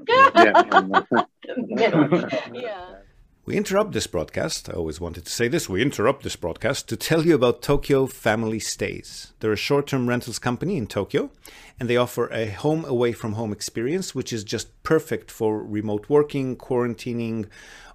[1.67, 2.09] Middle.
[2.53, 2.85] yeah.
[3.43, 4.69] We interrupt this broadcast.
[4.69, 5.67] I always wanted to say this.
[5.67, 9.33] We interrupt this broadcast to tell you about Tokyo Family Stays.
[9.39, 11.31] They're a short term rentals company in Tokyo,
[11.79, 16.07] and they offer a home away from home experience, which is just perfect for remote
[16.07, 17.47] working, quarantining,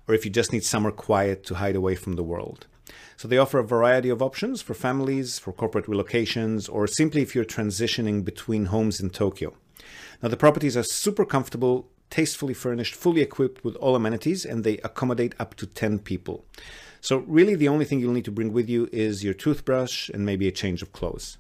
[0.08, 2.66] or if you just need somewhere quiet to hide away from the world.
[3.16, 7.36] So they offer a variety of options for families, for corporate relocations, or simply if
[7.36, 9.54] you're transitioning between homes in Tokyo.
[10.20, 14.78] Now, the properties are super comfortable, tastefully furnished, fully equipped with all amenities, and they
[14.78, 16.44] accommodate up to 10 people.
[17.00, 20.26] So, really, the only thing you'll need to bring with you is your toothbrush and
[20.26, 21.38] maybe a change of clothes.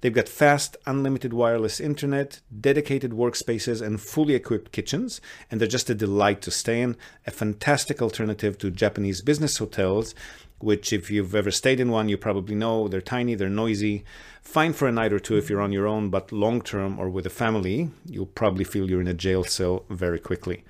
[0.00, 5.88] They've got fast, unlimited wireless internet, dedicated workspaces, and fully equipped kitchens, and they're just
[5.88, 6.96] a delight to stay in.
[7.26, 10.14] A fantastic alternative to Japanese business hotels,
[10.58, 14.04] which, if you've ever stayed in one, you probably know they're tiny, they're noisy.
[14.42, 17.08] Fine for a night or two if you're on your own, but long term or
[17.08, 20.64] with a family, you'll probably feel you're in a jail cell very quickly.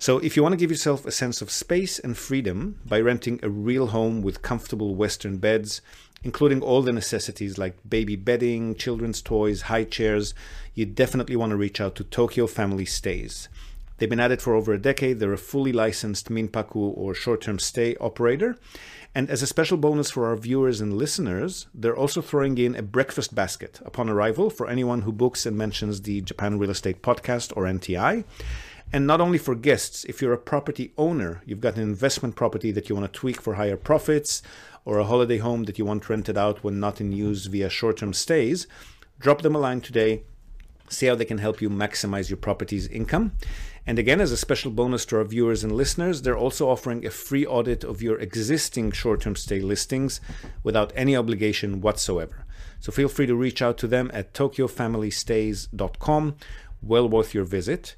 [0.00, 3.40] So, if you want to give yourself a sense of space and freedom by renting
[3.42, 5.80] a real home with comfortable Western beds,
[6.22, 10.34] including all the necessities like baby bedding, children's toys, high chairs,
[10.74, 13.48] you definitely want to reach out to Tokyo Family Stays.
[13.98, 15.18] They've been at it for over a decade.
[15.18, 18.56] They're a fully licensed Minpaku or short term stay operator.
[19.14, 22.82] And as a special bonus for our viewers and listeners, they're also throwing in a
[22.82, 27.52] breakfast basket upon arrival for anyone who books and mentions the Japan Real Estate Podcast
[27.56, 28.24] or NTI.
[28.92, 32.70] And not only for guests, if you're a property owner, you've got an investment property
[32.72, 34.42] that you want to tweak for higher profits,
[34.84, 37.98] or a holiday home that you want rented out when not in use via short
[37.98, 38.66] term stays,
[39.18, 40.22] drop them a line today
[40.90, 43.32] see how they can help you maximize your property's income.
[43.86, 47.10] And again, as a special bonus to our viewers and listeners, they're also offering a
[47.10, 50.20] free audit of your existing short term stay listings
[50.62, 52.44] without any obligation whatsoever.
[52.80, 56.36] So feel free to reach out to them at tokyofamilystays.com.
[56.82, 57.96] Well worth your visit.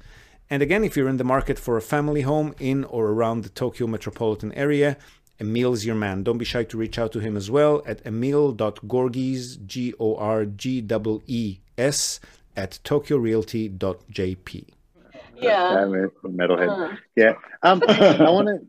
[0.49, 3.49] And again, if you're in the market for a family home in or around the
[3.49, 4.97] Tokyo metropolitan area,
[5.41, 6.23] Emil's your man.
[6.23, 10.45] Don't be shy to reach out to him as well at emil.gorgees, G O R
[10.45, 12.19] G E E S,
[12.55, 14.67] at tokyorealty.jp.
[15.35, 15.73] Yeah.
[15.73, 16.93] Damn it, metalhead.
[16.93, 17.33] Uh, Yeah.
[17.63, 18.67] Um, I want to.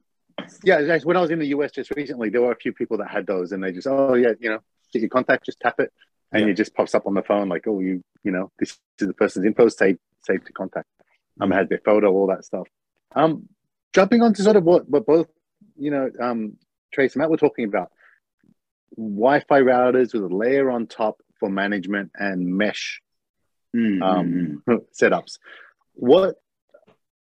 [0.65, 1.05] Yeah, guys.
[1.05, 3.27] When I was in the US just recently, there were a few people that had
[3.27, 4.61] those, and they just, oh yeah, you know,
[4.93, 5.93] get your contact, just tap it,
[6.33, 6.49] and Yeah.
[6.53, 9.13] it just pops up on the phone like, oh, you, you know, this is the
[9.15, 10.89] person's info, save, save to contact.
[11.41, 12.67] Um, it had their photo, all that stuff.
[13.15, 13.49] Um,
[13.93, 15.29] jumping on to sort of what, what both,
[15.79, 16.55] you know, um,
[16.93, 17.91] Trace and Matt were talking about,
[18.97, 23.02] Wi-Fi routers with a layer on top for management and mesh
[23.75, 25.39] Mm, um, setups.
[25.95, 26.37] What?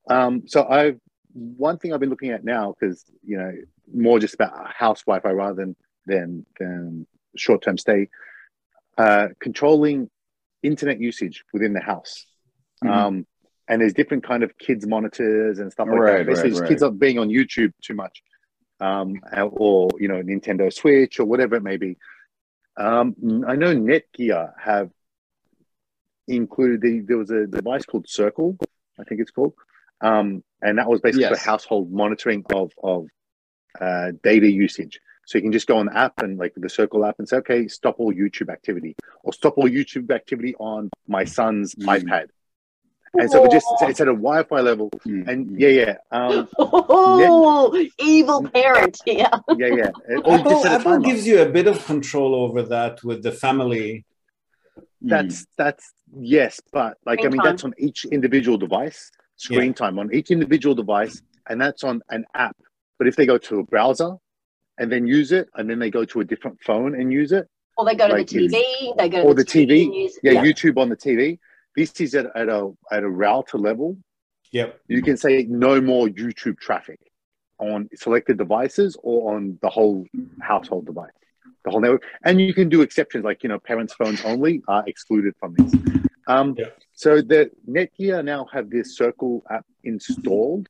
[0.08, 0.94] Um, so I
[1.32, 3.52] one thing I've been looking at now because you know
[3.92, 7.06] more just about house Wi-Fi rather than than than
[7.36, 8.08] short-term stay.
[8.96, 10.10] Uh, controlling
[10.62, 12.26] internet usage within the house.
[12.82, 12.90] Mhm.
[12.90, 13.26] Um,
[13.68, 16.26] and there's different kind of kids monitors and stuff like Right, that.
[16.26, 16.68] Basically, right, right.
[16.68, 18.22] kids are being on YouTube too much,
[18.80, 19.20] um,
[19.52, 21.96] or you know Nintendo Switch or whatever it may be.
[22.76, 23.14] Um,
[23.46, 24.90] I know Netgear have
[26.28, 28.56] included the, there was a device called Circle,
[28.98, 29.54] I think it's called,
[30.00, 31.38] um, and that was basically Yes.
[31.42, 33.06] for household monitoring of of
[33.80, 35.00] uh, data usage.
[35.26, 37.36] So you can just go on the app and like the Circle app and say,
[37.38, 42.02] okay, stop all YouTube activity or stop all YouTube activity on my son's Mm.
[42.02, 42.28] iPad.
[43.14, 45.54] And so it just it's at a Wi-Fi level, mm, and mm.
[45.58, 49.90] yeah, yeah, um, Oh, evil parent yeah, yeah, yeah.
[50.24, 53.32] Or you just Apple, Apple gives you a bit of control over that with the
[53.32, 54.04] family.
[55.02, 55.08] Hmm.
[55.08, 57.44] That's that's yes, but like I mean, time.
[57.44, 59.10] that's on each individual device.
[59.36, 62.56] Screen time on each individual device, and that's on an app.
[62.98, 64.16] But if they go to a browser
[64.78, 67.46] and then use it, and then they go to a different phone and use it,
[67.76, 68.96] Or they go to Like the TV.
[68.96, 71.38] They go to or the TV, and use, yeah, YouTube on the TV.
[71.76, 73.96] This is at, at a at a router level.
[74.50, 74.80] Yep.
[74.88, 76.98] You can say no more YouTube traffic
[77.58, 80.06] on selected devices or on the whole
[80.40, 81.10] household device,
[81.64, 82.02] the whole network.
[82.24, 85.74] And you can do exceptions like, you know, parents' phones only are excluded from this.
[86.26, 86.66] Um, Yeah.
[86.92, 90.68] So the Netgear now have this Circle app installed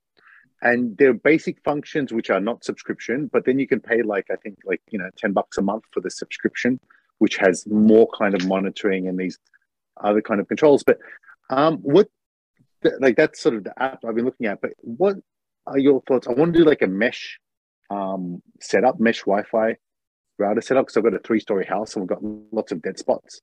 [0.63, 4.37] and their basic functions, which are not subscription, but then you can pay like, I
[4.37, 6.81] think like, you know, 10 bucks a month for the subscription,
[7.19, 9.39] which has more kind of monitoring and these
[10.03, 10.83] other kind of controls.
[10.83, 10.99] But
[11.51, 12.09] um, what
[13.01, 14.61] like that's sort of the app I've been looking at.
[14.61, 15.17] But what
[15.67, 16.27] are your thoughts?
[16.27, 17.39] I want to do like a mesh
[17.91, 19.77] um, setup, mesh Wi-Fi
[20.39, 22.23] router setup because I've got a three-story house and we've got
[22.53, 23.41] lots of dead spots.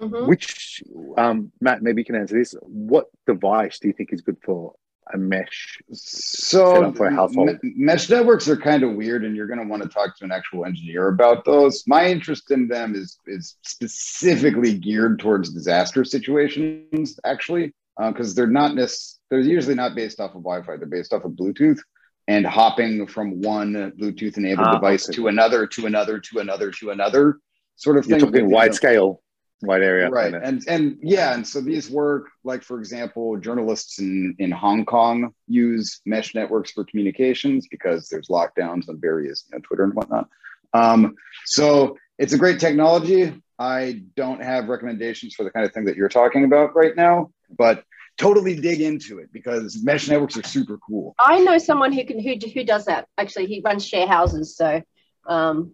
[0.00, 0.28] Mhm.
[0.28, 0.82] Which
[1.16, 2.54] um, Matt, maybe you can answer this.
[2.62, 4.74] What device do you think is good for
[5.14, 5.78] a mesh?
[5.92, 7.58] So Setup for a household.
[7.62, 10.24] me- mesh networks are kind of weird, and you're going to want to talk to
[10.24, 11.82] an actual engineer about those.
[11.86, 18.72] My interest in them is is specifically geared towards disaster situations, actually, because they're not
[18.72, 20.76] necess- they're usually not based off of Wi-Fi.
[20.76, 21.78] They're based off of Bluetooth
[22.28, 26.90] and hopping from one Bluetooth enabled Ah, device to another, to another, to another, to
[26.90, 27.38] another
[27.76, 28.26] sort of You're thing.
[28.28, 29.22] talking You know, wide scale,
[29.62, 30.08] wide area.
[30.10, 34.84] right and and yeah and so these work like for example journalists in in hong
[34.84, 39.94] kong use mesh networks for communications because there's lockdowns on various you know twitter and
[39.94, 40.28] whatnot
[40.74, 41.14] um,
[41.46, 45.96] so it's a great technology i don't have recommendations for the kind of thing that
[45.96, 47.82] you're talking about right now but
[48.16, 52.18] totally dig into it because mesh networks are super cool I know someone who can
[52.20, 53.08] who who does that.
[53.18, 54.56] Actually, he runs share houses.
[54.56, 54.82] So,
[55.26, 55.72] um,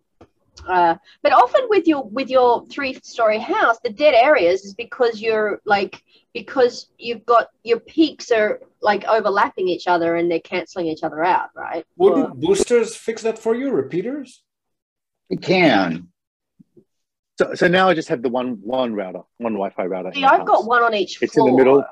[0.66, 5.20] uh, but often with your with your three story house, the dead areas is because
[5.20, 6.02] you're like
[6.32, 11.22] because you've got your peaks are like overlapping each other and they're canceling each other
[11.24, 11.84] out, right?
[11.96, 13.70] Wouldn't boosters fix that for you?
[13.70, 14.42] Repeaters?
[15.30, 16.08] it can
[17.38, 20.12] So, so now I just have the one one router, one Wi-Fi router.
[20.14, 20.46] See, I've house.
[20.46, 21.84] got one on each It's in the middle.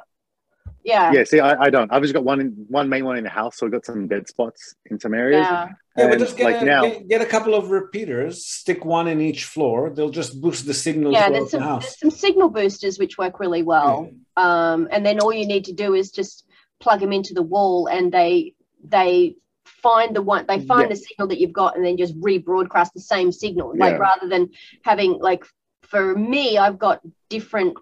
[0.82, 1.12] Yeah.
[1.12, 1.92] Yeah, see, I, I don't.
[1.92, 4.08] I've just got one in one main one in the house, so I've got some
[4.08, 5.46] dead spots in some areas.
[5.48, 5.68] Yeah.
[5.96, 8.84] Yeah, but And, just get, like a, now, get, get a couple of repeaters, stick
[8.84, 9.90] one in each floor.
[9.90, 11.12] They'll just boost the signal.
[11.12, 11.82] Yeah, throughout there's the some, house.
[11.82, 14.10] there's some signal boosters which work really well.
[14.36, 16.46] um, and then all you need to do is just
[16.78, 20.88] plug them into the wall and they they find the one they find Yeah.
[20.88, 24.48] the signal that you've got and then just rebroadcast the same signal like rather than
[24.82, 25.44] having like
[25.82, 27.76] for me i've got different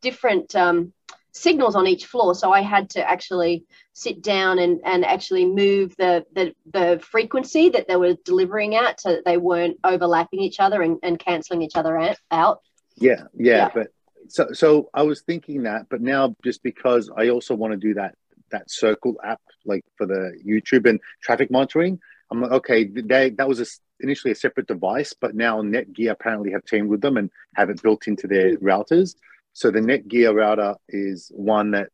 [0.00, 0.92] different um,
[1.36, 5.94] signals on each floor so i had to actually sit down and and actually move
[5.96, 10.60] the the, the frequency that they were delivering at so that they weren't overlapping each
[10.60, 11.98] other and, and canceling each other
[12.30, 12.60] out,
[12.96, 13.70] yeah, yeah, Yeah.
[13.74, 13.88] But
[14.28, 17.94] so, so I was thinking that, but now just because I also want to do
[17.94, 18.14] that
[18.50, 21.98] that Circle app, like for the YouTube and traffic monitoring,
[22.30, 23.66] I'm like, okay, they, that was a,
[24.00, 27.82] initially a separate device, but now Netgear apparently have teamed with them and have it
[27.82, 29.16] built into their routers.
[29.56, 31.88] So the Netgear router is one that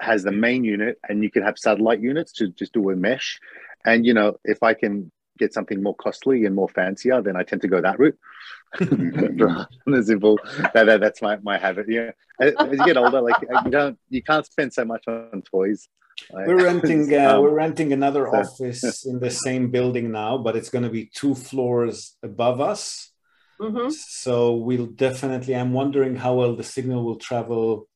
[0.00, 3.38] has the main unit, and you can have satellite units to just do a mesh.
[3.84, 7.44] And you know, if I can get something more costly and more fancier, then I
[7.44, 8.18] tend to go that route.
[8.80, 10.40] the simple
[10.74, 11.86] that, that, that's my, my habit.
[11.88, 15.42] Yeah, as, as you get older, like you don't you can't spend so much on
[15.42, 15.88] toys.
[16.32, 17.12] We're renting.
[17.14, 18.38] Uh, um, we're renting another so.
[18.40, 23.12] office in the same building now, but it's going to be two floors above us.
[23.60, 23.90] Mm-hmm.
[23.90, 25.54] So we'll definitely.
[25.56, 27.88] I'm wondering how well the signal will travel.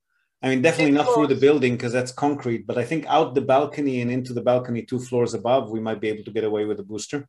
[0.42, 3.42] I mean, definitely not through the building because that's concrete, but I think out the
[3.42, 6.64] balcony and into the balcony two floors above, we might be able to get away
[6.64, 7.28] with a booster.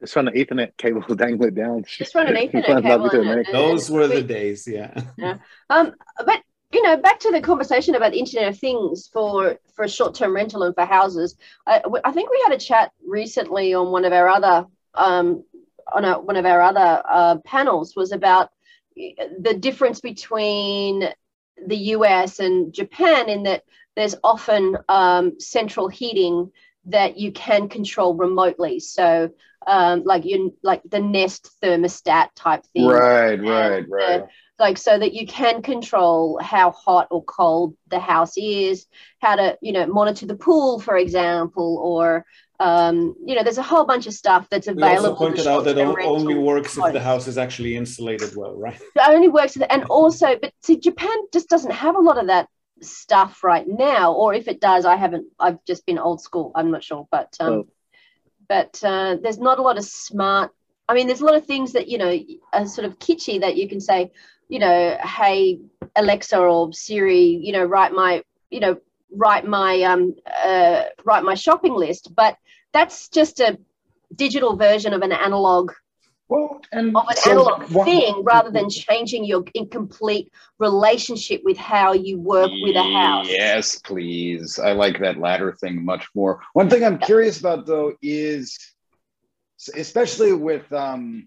[0.00, 1.84] Just run an Ethernet cable dangling down.
[1.86, 3.52] Just run an Ethernet cable.
[3.52, 4.92] Those were the days, yeah.
[5.16, 5.38] yeah.
[5.70, 5.94] Um,
[6.24, 6.42] but
[6.72, 10.62] you know, back to the conversation about the Internet of Things for for short-term rental
[10.62, 11.36] and for houses.
[11.66, 15.44] I, I think we had a chat recently on one of our other um,
[15.94, 18.50] on a, one of our other uh, panels was about
[18.96, 21.08] the difference between
[21.66, 23.62] the US and Japan in that
[23.96, 26.50] there's often um, central heating
[26.86, 28.80] that you can control remotely.
[28.80, 29.30] So,
[29.66, 32.86] um, like you like the Nest thermostat type thing.
[32.86, 34.22] Right, right, right
[34.60, 38.86] like so that you can control how hot or cold the house is
[39.18, 42.24] how to you know monitor the pool for example or
[42.60, 45.02] um, you know there's a whole bunch of stuff that's available.
[45.02, 48.54] We also pointed out that it only works if the house is actually insulated well,
[48.54, 48.80] right?
[48.80, 52.48] It only works, and also, but see, Japan just doesn't have a lot of that
[52.82, 55.26] stuff right now, or if it does, I haven't.
[55.38, 56.52] I've just been old school.
[56.54, 57.68] I'm not sure, but um, oh.
[58.46, 60.52] but uh, there's not a lot of smart.
[60.86, 62.16] I mean, there's a lot of things that you know
[62.52, 64.12] are sort of kitschy that you can say,
[64.48, 65.60] you know, hey
[65.96, 68.78] Alexa or Siri, you know, write my, you know,
[69.12, 72.14] write my um uh, write my shopping list.
[72.14, 72.36] But
[72.72, 73.58] that's just a
[74.14, 75.72] digital version of an analog
[76.28, 81.56] well, and of an so analog one, thing rather than changing your incomplete relationship with
[81.56, 83.26] how you work with a house.
[83.28, 84.58] Yes, please.
[84.58, 86.40] I like that latter thing much more.
[86.52, 88.58] One thing I'm curious about though is
[89.76, 91.26] especially with um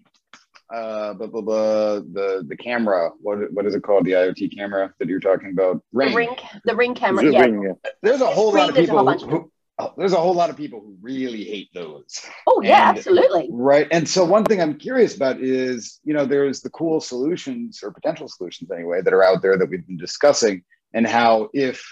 [0.74, 3.10] uh, blah, blah, blah, the the camera.
[3.20, 4.04] What what is it called?
[4.04, 5.82] The IoT camera that you're talking about?
[5.92, 6.10] Ring.
[6.10, 7.24] The ring, the ring camera.
[7.24, 7.42] Yeah.
[7.42, 7.90] Ring, yeah.
[8.02, 10.80] There's a whole lot of people who, who oh, there's a whole lot of people
[10.80, 12.20] who really hate those.
[12.46, 13.48] Oh yeah, and, absolutely.
[13.50, 13.86] Right.
[13.90, 17.92] And so one thing I'm curious about is, you know, there's the cool solutions or
[17.92, 21.86] potential solutions anyway that are out there that we've been discussing, and how if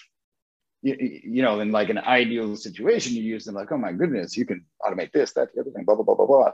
[0.82, 4.36] you, you know, in like an ideal situation, you use them like, oh my goodness,
[4.36, 6.52] you can automate this, that, the other thing, blah, blah, blah, blah, blah.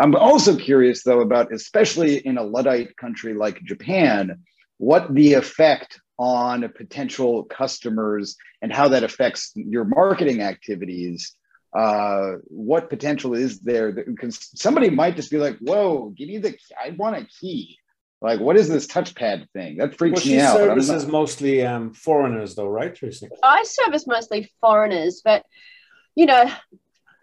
[0.00, 4.40] I'm also curious, though, about especially in a Luddite country like Japan,
[4.78, 11.32] what the effect on potential customers and how that affects your marketing activities.
[11.76, 13.92] Uh, what potential is there?
[13.92, 16.56] Because somebody might just be like, "Whoa, give me the!
[16.82, 17.78] I want a key."
[18.20, 19.76] Like, what is this touchpad thing?
[19.76, 20.56] That freaks well, me out.
[20.56, 21.12] Services not...
[21.12, 23.28] mostly um, foreigners, though, right, Tracey?
[23.42, 25.44] I service mostly foreigners, but
[26.16, 26.50] you know,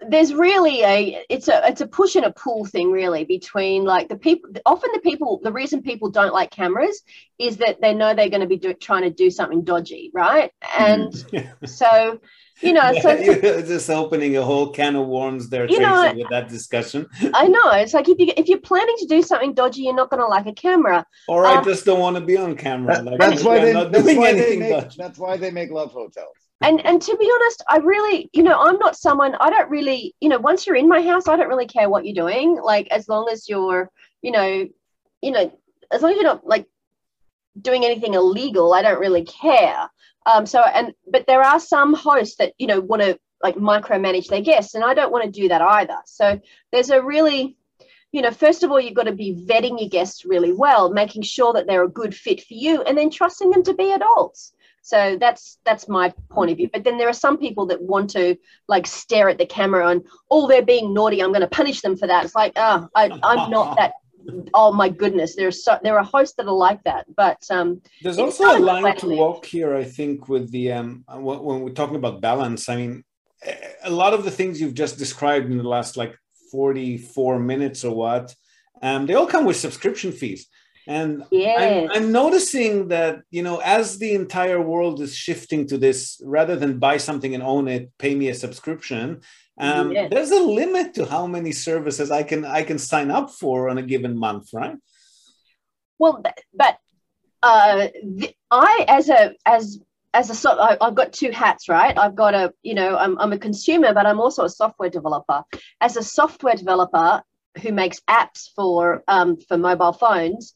[0.01, 4.09] there's really a it's a it's a push and a pull thing really between like
[4.09, 7.01] the people often the people the reason people don't like cameras
[7.39, 10.51] is that they know they're going to be do, trying to do something dodgy right?
[10.77, 11.49] And mm.
[11.67, 12.19] so
[12.61, 16.13] you know yeah, so you're just opening a whole can of worms there you know,
[16.15, 17.07] with that discussion.
[17.33, 20.09] I know it's like if you if you're planning to do something dodgy you're not
[20.09, 21.05] going to like a camera.
[21.29, 24.15] Or um, i just don't want to be on camera like, that's why they, that's
[24.15, 27.77] why they make, that's why they make love hotels and and to be honest i
[27.77, 31.01] really you know i'm not someone i don't really you know once you're in my
[31.01, 32.59] house i don't really care what you're doing.
[32.61, 33.89] Like as long as you're
[34.21, 34.67] you know
[35.21, 35.59] you know
[35.91, 36.67] as long as you're not like
[37.61, 39.89] doing anything illegal i don't really care.
[40.25, 44.27] Um so and but there are some hosts that you know want to like micromanage
[44.27, 45.97] their guests and i don't want to do that either.
[46.05, 46.39] So
[46.71, 47.57] there's a really
[48.11, 51.21] you know first of all you've got to be vetting your guests really well making
[51.21, 54.53] sure that they're a good fit for you and then trusting them to be adults
[54.85, 56.69] so that's that's my point of view.
[56.71, 60.05] But then there are some people that want to like stare at the camera and
[60.29, 61.23] oh they're being naughty.
[61.23, 62.23] I'm going to punish them for that.
[62.23, 63.93] It's like oh I, I'm not that.
[64.53, 67.07] Oh my goodness, there's so there are hosts that are like that.
[67.15, 69.75] But um, there's also a line to walk here.
[69.75, 72.69] I think with the um when we're talking about balance.
[72.69, 73.03] I mean,
[73.83, 76.15] a lot of the things you've just described in the last like
[76.51, 78.35] 44 minutes or what,
[78.83, 80.47] um, they all come with subscription fees.
[80.87, 81.89] And yes.
[81.91, 86.55] I'm, I'm, noticing that, you know, as the entire world is shifting to this, rather
[86.55, 89.21] than buy something and own it, pay me a subscription,
[89.59, 90.09] um, yes.
[90.11, 93.77] there's a limit to how many services I can I can sign up for on
[93.77, 94.75] a given month, right?
[95.97, 96.21] Well,
[96.53, 96.77] but
[97.41, 99.79] uh, the, I as a as
[100.13, 101.97] as a so I, I've got two hats, right?
[101.97, 105.43] I've got a, you know, I'm, I'm a consumer, but I'm also a software developer.
[105.81, 107.21] As a software developer
[107.61, 110.53] who makes apps for um, for mobile phones,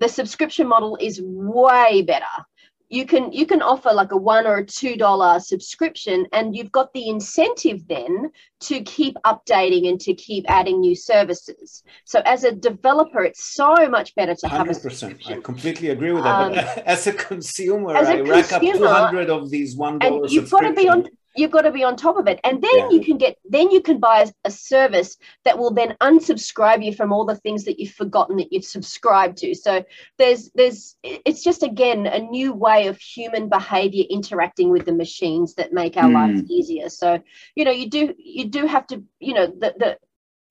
[0.00, 2.44] the subscription model is way better
[2.88, 6.70] you can you can offer like a one or a two dollar subscription and you've
[6.70, 8.30] got the incentive then
[8.60, 13.88] to keep updating and to keep adding new services so as a developer it's so
[13.88, 14.50] much better to 100%.
[14.50, 15.38] have a subscription.
[15.38, 18.52] i completely agree with that um, but as a consumer as a i consumer, rack
[18.52, 21.70] up 200 of these one dollar and you've got to be on you've got to
[21.70, 22.90] be on top of it and then yeah.
[22.90, 27.12] you can get then you can buy a, service that will then unsubscribe you from
[27.12, 29.84] all the things that you've forgotten that you've subscribed to so
[30.18, 35.54] there's there's it's just again a new way of human behavior interacting with the machines
[35.54, 36.14] that make our mm.
[36.14, 37.20] lives easier so
[37.54, 39.98] you know you do you do have to you know the the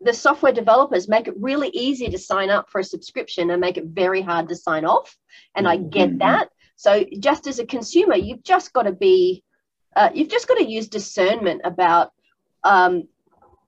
[0.02, 3.78] the software developers make it really easy to sign up for a subscription and make
[3.78, 5.18] it very hard to sign off
[5.56, 6.20] and i get mm-hmm.
[6.20, 9.44] that so just as a consumer you've just got to be
[9.96, 12.12] uh, you've just got to use discernment about
[12.64, 13.08] um,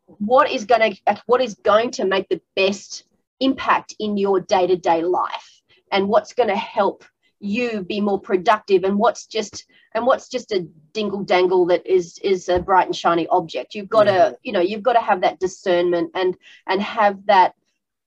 [0.06, 3.04] what is going to what is going to make the best
[3.40, 5.62] impact in your day-to-day life
[5.92, 7.04] and what's going to help
[7.40, 12.18] you be more productive and what's just and what's just a dingle dangle that is
[12.20, 13.76] is a bright and shiny object.
[13.76, 17.54] You've got to you know you've got to have that discernment and and have that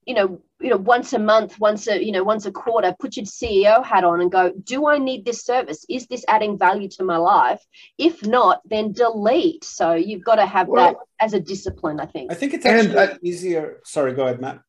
[0.07, 3.17] you know you know once a month once a you know once a quarter put
[3.17, 5.85] your ceo hat on and go do i need this service?
[5.89, 7.63] Is this adding value to my life?
[7.99, 9.65] If not then delete.
[9.65, 12.31] So you've got to have well, that as a discipline i think.
[12.31, 14.61] I think it's actually I, easier sorry go ahead matt.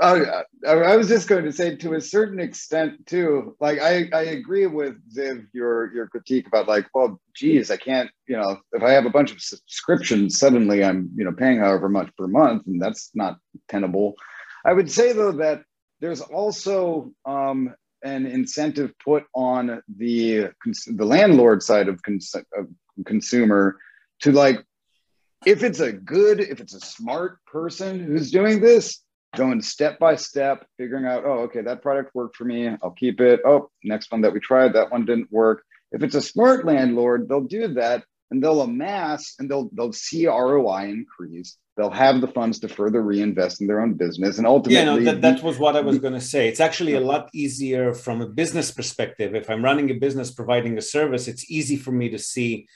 [0.00, 3.54] Uh, I was just going to say, to a certain extent, too.
[3.60, 8.10] Like, I, I agree with Ziv your your critique about like, well, geez, I can't,
[8.26, 11.88] you know, if I have a bunch of subscriptions, suddenly I'm, you know, paying however
[11.88, 13.36] much per month, and that's not
[13.68, 14.14] tenable.
[14.64, 15.64] I would say though that
[16.00, 20.50] there's also um, an incentive put on the
[20.86, 22.68] the landlord side of, cons- of
[23.06, 23.78] consumer
[24.20, 24.64] to like
[25.46, 29.00] if it's a good if it's a smart person who's doing this
[29.34, 33.20] going step by step figuring out oh okay that product worked for me i'll keep
[33.20, 36.66] it oh next one that we tried that one didn't work if it's a smart
[36.66, 41.58] landlord they'll do that and they'll amass and they'll they'll see ROI increase.
[41.76, 45.12] They'll have the funds to further reinvest in their own business, and ultimately, yeah, no,
[45.12, 46.46] that, that was what I was going to say.
[46.46, 49.34] It's actually a lot easier from a business perspective.
[49.34, 52.68] If I'm running a business providing a service, it's easy for me to see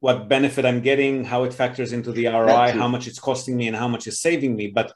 [0.00, 3.66] what benefit I'm getting, how it factors into the ROI, how much it's costing me,
[3.66, 4.66] and how much it's saving me.
[4.66, 4.92] But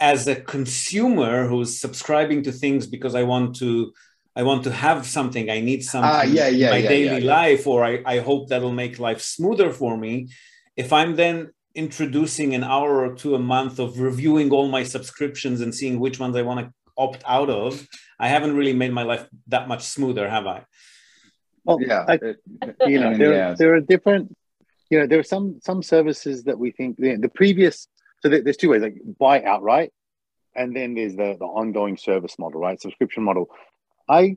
[0.00, 3.92] as a consumer who's subscribing to things because I want to
[4.36, 5.50] I want to have something.
[5.50, 8.18] I need ah, something uh, yeah, yeah, in my yeah, daily life, or I, I
[8.20, 10.28] hope that'll make life smoother for me.
[10.76, 15.60] If I'm then introducing an hour or two a month of reviewing all my subscriptions
[15.60, 17.86] and seeing which ones I want to opt out of,
[18.18, 20.64] I haven't really made my life that much smoother, have I?
[21.64, 22.18] Well, yeah, I,
[22.86, 24.36] you know, there, there are different,
[24.90, 27.86] you know, there are some some services that we think the, the previous.
[28.20, 29.92] So there's two ways, like buy outright,
[30.54, 32.80] and then there's the the ongoing service model, right?
[32.80, 33.50] Subscription model.
[34.08, 34.36] I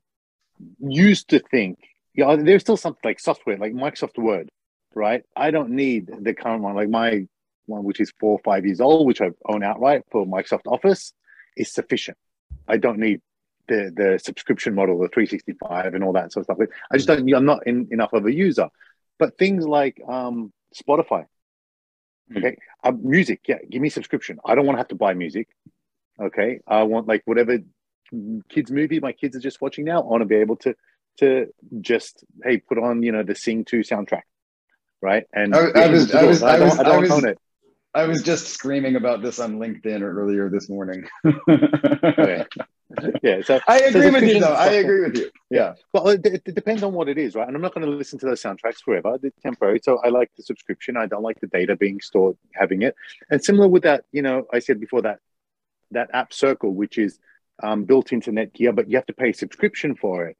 [0.79, 1.79] used to think,
[2.13, 4.49] you know, there's still something like software, like Microsoft Word,
[4.95, 5.23] right?
[5.35, 7.27] I don't need the current one, like my
[7.65, 11.13] one, which is four or five years old, which I own outright for Microsoft Office,
[11.55, 12.17] is sufficient.
[12.67, 13.21] I don't need
[13.67, 16.67] the the subscription model, the 365, and all that sort of stuff.
[16.91, 17.31] I just don't.
[17.33, 18.69] I'm not in, enough of a user.
[19.19, 21.25] But things like um, Spotify,
[22.31, 22.37] hmm.
[22.37, 24.39] okay, uh, music, yeah, give me subscription.
[24.45, 25.47] I don't want to have to buy music.
[26.19, 27.59] Okay, I want like whatever
[28.49, 30.75] kids movie my kids are just watching now, I want to be able to
[31.19, 31.47] to
[31.81, 34.23] just hey put on you know the Sing Two soundtrack,
[35.03, 35.25] right?
[35.33, 37.37] And I, I was I was I, don't, I, don't I was, own it.
[37.93, 41.05] I was just screaming about this on LinkedIn earlier this morning.
[41.49, 42.45] okay.
[43.21, 44.53] Yeah, so I agree so with you though.
[44.53, 45.29] I agree with you.
[45.49, 45.73] Yeah.
[45.93, 47.47] Well, it, it, depends on what it is, right?
[47.47, 49.17] And I'm not going to listen to those soundtracks forever.
[49.21, 49.81] They're temporary.
[49.83, 50.95] So I like the subscription.
[50.95, 52.95] I don't like the data being stored, having it.
[53.29, 55.19] And similar with that, you know, I said before that
[55.91, 57.19] that app circle, which is
[57.61, 60.37] um, built into Netgear, but you have to pay subscription for it.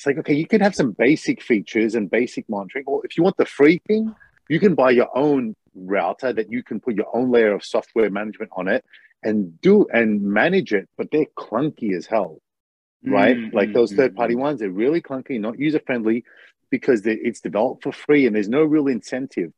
[0.00, 2.84] It's like, okay, you can have some basic features and basic monitoring.
[2.86, 4.14] Or if you want the free thing,
[4.48, 8.08] you can buy your own router that you can put your own layer of software
[8.08, 8.82] management on it
[9.22, 12.40] and do and manage it, but they're clunky as hell,
[13.04, 13.36] right?
[13.36, 13.54] Mm-hmm.
[13.54, 14.40] Like those third party mm-hmm.
[14.40, 16.24] ones, they're really clunky, not user friendly
[16.70, 19.52] because it's developed for free and there's no real incentive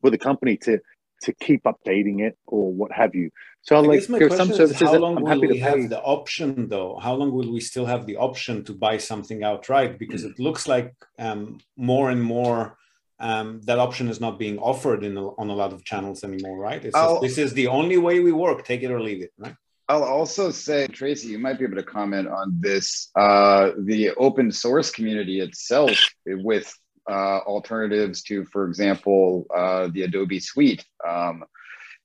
[0.00, 0.78] for the company to
[1.22, 3.30] to keep updating it or what have you.
[3.62, 6.98] So, I like, there are some services how long will we have the option, though?
[7.02, 9.98] How long will we still have the option to buy something outright?
[9.98, 12.78] Because it looks like um, more and more
[13.18, 16.58] um, that option is not being offered in a, on a lot of channels anymore,
[16.58, 16.82] right?
[16.82, 18.64] Just, this is the only way we work.
[18.64, 19.56] Take it or leave it, right?
[19.88, 23.10] I'll also say, Tracey, you might be able to comment on this.
[23.14, 25.96] Uh, the open source community itself,
[26.26, 26.72] with
[27.08, 31.44] uh, alternatives to, for example, uh, the Adobe Suite, um,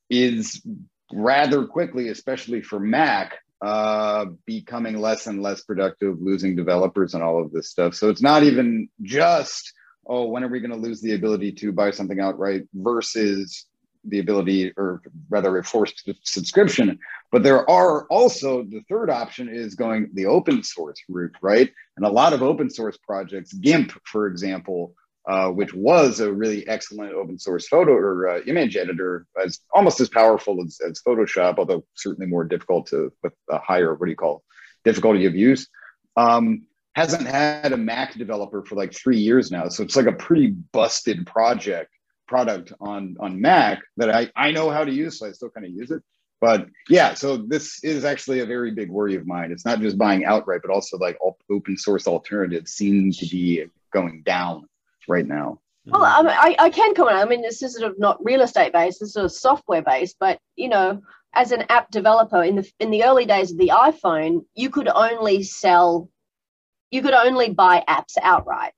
[0.09, 0.61] is
[1.11, 7.41] rather quickly, especially for Mac, uh, becoming less and less productive, losing developers and all
[7.41, 7.93] of this stuff.
[7.95, 9.73] So it's not even just,
[10.07, 13.65] oh, when are we going to lose the ability to buy something outright versus
[14.03, 16.99] the ability, or rather, a forced subscription.
[17.31, 21.71] But there are also the third option is going the open source route, right?
[21.97, 24.95] And a lot of open source projects, GIMP, for example,
[25.27, 29.99] uh, which was a really excellent open source photo or uh, image editor, as almost
[30.01, 34.09] as powerful as, as Photoshop, although certainly more difficult to with a higher what do
[34.09, 34.43] you call
[34.83, 35.67] difficulty of use.
[36.17, 36.63] Um,
[36.95, 40.47] hasn't had a Mac developer for like three years now, so it's like a pretty
[40.47, 41.91] busted project
[42.31, 45.65] product on on Mac that I I know how to use, so I still kind
[45.65, 46.01] of use it.
[46.39, 49.51] But yeah, so this is actually a very big worry of mine.
[49.51, 51.19] It's not just buying outright, but also like
[51.49, 54.65] open source alternatives seem to be going down
[55.07, 55.59] right now.
[55.85, 57.17] Well, I, mean, I, I can comment.
[57.17, 58.99] I mean, this is sort of not real estate based.
[58.99, 60.15] This is sort of software based.
[60.19, 61.01] But you know,
[61.33, 64.87] as an app developer in the in the early days of the iPhone, you could
[64.87, 66.09] only sell,
[66.91, 68.73] you could only buy apps outright,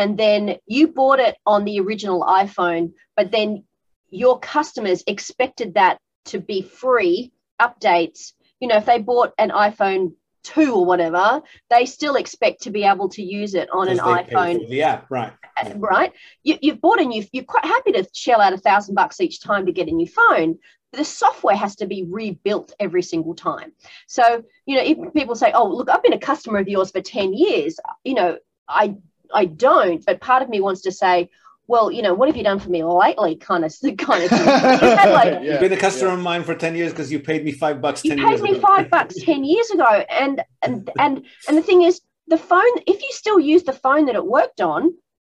[0.00, 3.64] and then you bought it on the original iPhone, but then
[4.08, 8.32] your customers expected that to be free updates.
[8.60, 12.84] You know, if they bought an iPhone two or whatever, they still expect to be
[12.84, 14.66] able to use it on an iPhone.
[14.70, 15.34] the app, right?
[15.62, 16.14] Uh, right.
[16.44, 19.42] You, you've bought a you've, you're quite happy to shell out a thousand bucks each
[19.42, 20.58] time to get a new phone.
[20.94, 23.72] The software has to be rebuilt every single time.
[24.08, 27.02] So, you know, if people say, "Oh, look, I've been a customer of yours for
[27.02, 28.96] ten years," you know, I
[29.32, 31.30] I don't, but part of me wants to say,
[31.66, 33.36] well, you know, what have you done for me lately?
[33.36, 34.32] Kind of, kind of.
[34.32, 36.16] like, yeah, You've been a customer yeah.
[36.16, 38.04] of mine for ten years because you paid me five bucks.
[38.04, 38.60] You paid me ago.
[38.60, 42.72] five bucks ten years ago, and and and and the thing is, the phone.
[42.86, 44.94] If you still use the phone that it worked on,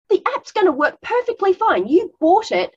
[0.10, 1.88] the app's going to work perfectly fine.
[1.88, 2.76] You bought it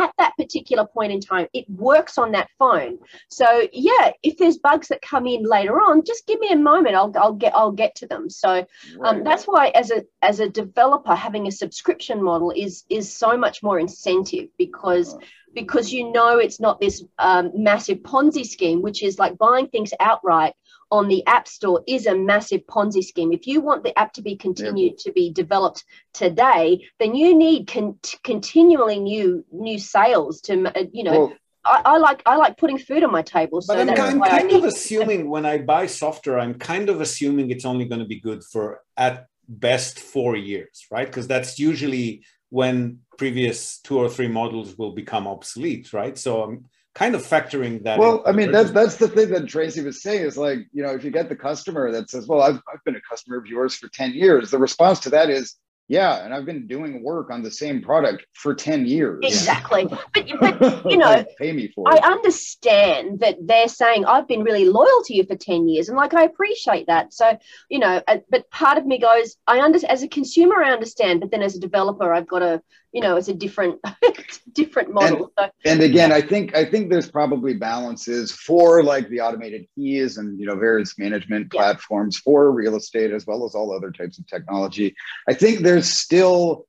[0.00, 1.46] at that particular point in time.
[1.52, 2.98] It works on that phone.
[3.28, 6.96] So yeah, if there's bugs that come in later on, just give me a moment.
[6.96, 8.30] I'll, I'll get I'll get to them.
[8.30, 8.66] So
[9.04, 13.36] um, that's why as a as a developer, having a subscription model is is so
[13.36, 15.16] much more incentive because
[15.54, 19.92] because you know it's not this um, massive Ponzi scheme, which is like buying things
[20.00, 20.54] outright
[20.90, 23.32] on the App Store is a massive Ponzi scheme.
[23.32, 25.04] If you want the app to be continued yeah.
[25.04, 31.04] to be developed today, then you need con- continually new new sales to uh, you
[31.04, 31.26] know.
[31.26, 31.32] Well,
[31.62, 33.60] I, I, like I like putting food on my table.
[33.60, 37.50] So but I'm, I'm kind of assuming when I buy software, I'm kind of assuming
[37.50, 41.06] it's only going to be good for at best four years, right?
[41.06, 46.18] Because that's usually when previous two or three models will become obsolete, right?
[46.18, 47.98] So I'm kind of factoring that.
[47.98, 50.90] Well, I mean, that's that's the thing that Tracey was saying is like, you know,
[50.90, 53.74] if you get the customer that says, "Well, I've I've been a customer of yours
[53.74, 55.56] for ten years," the response to that is,
[55.90, 59.24] yeah, and I've been doing work on the same product for 10 years.
[59.24, 59.86] Exactly.
[60.14, 62.04] but, but you know, pay me for I it.
[62.04, 65.88] understand that they're saying I've been really loyal to you for 10 years.
[65.88, 67.12] And like, I appreciate that.
[67.12, 67.36] So,
[67.68, 71.18] you know, uh, but part of me goes, I understand as a consumer, I understand,
[71.18, 72.62] but then as a developer, I've got to,
[72.92, 73.80] you know, it's a different,
[74.52, 75.32] different model.
[75.36, 79.66] And, so, and again, I think, I think there's probably balances for like the automated
[79.74, 81.60] keys and, you know, various management yeah.
[81.60, 84.94] platforms for real estate, as well as all other types of technology.
[85.28, 86.66] I think there's there's still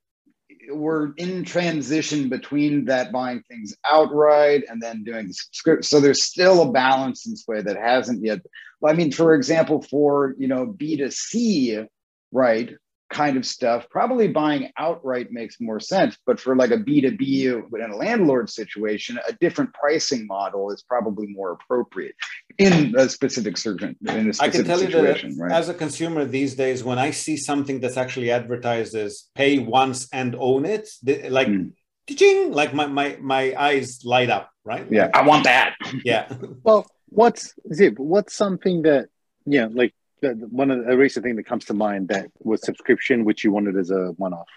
[0.69, 5.83] we're in transition between that buying things outright and then doing the subscription.
[5.83, 8.39] So there's still a balance in this way that hasn't yet.
[8.85, 11.87] I mean, for example, for you know B2C,
[12.31, 12.73] right?
[13.11, 16.17] Kind of stuff, probably buying outright makes more sense.
[16.25, 21.27] But for like a B2B in a landlord situation, a different pricing model is probably
[21.27, 22.15] more appropriate
[22.57, 25.51] in a specific certain in a specific I can tell situation, you that right?
[25.51, 30.07] as a consumer these days, when I see something that's actually advertised as pay once
[30.11, 30.89] and own it,
[31.29, 31.71] like mm.
[32.53, 34.85] like my, my my eyes light up, right?
[34.89, 35.75] Yeah, I want that.
[36.03, 36.31] Yeah.
[36.63, 39.09] well, what's Zip, What's something that
[39.45, 42.63] yeah, like the, one of the, a recent thing that comes to mind that was
[42.63, 44.47] subscription, which you wanted as a one-off?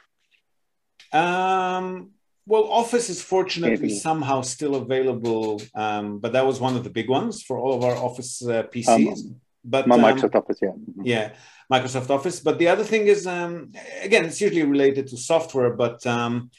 [1.12, 2.10] Um,
[2.46, 3.94] well, Office is fortunately Maybe.
[3.94, 7.82] somehow still available, um, but that was one of the big ones for all of
[7.82, 9.18] our Office uh, PCs.
[9.18, 11.02] Um, but my um, Microsoft Office, yeah, mm-hmm.
[11.04, 11.32] yeah,
[11.72, 12.40] Microsoft Office.
[12.40, 16.50] But the other thing is, um, again, it's usually related to software, but um,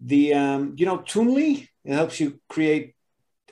[0.00, 2.95] the um, you know, Toonly it helps you create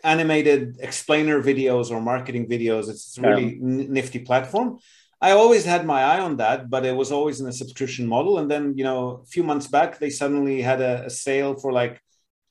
[0.05, 2.89] animated explainer videos or marketing videos.
[2.89, 3.87] It's a really yeah.
[3.99, 4.79] nifty platform.
[5.21, 8.39] I always had my eye on that, but it was always in a subscription model.
[8.39, 11.73] And then, you know, a few months back, they suddenly had a, a sale for
[11.73, 12.03] like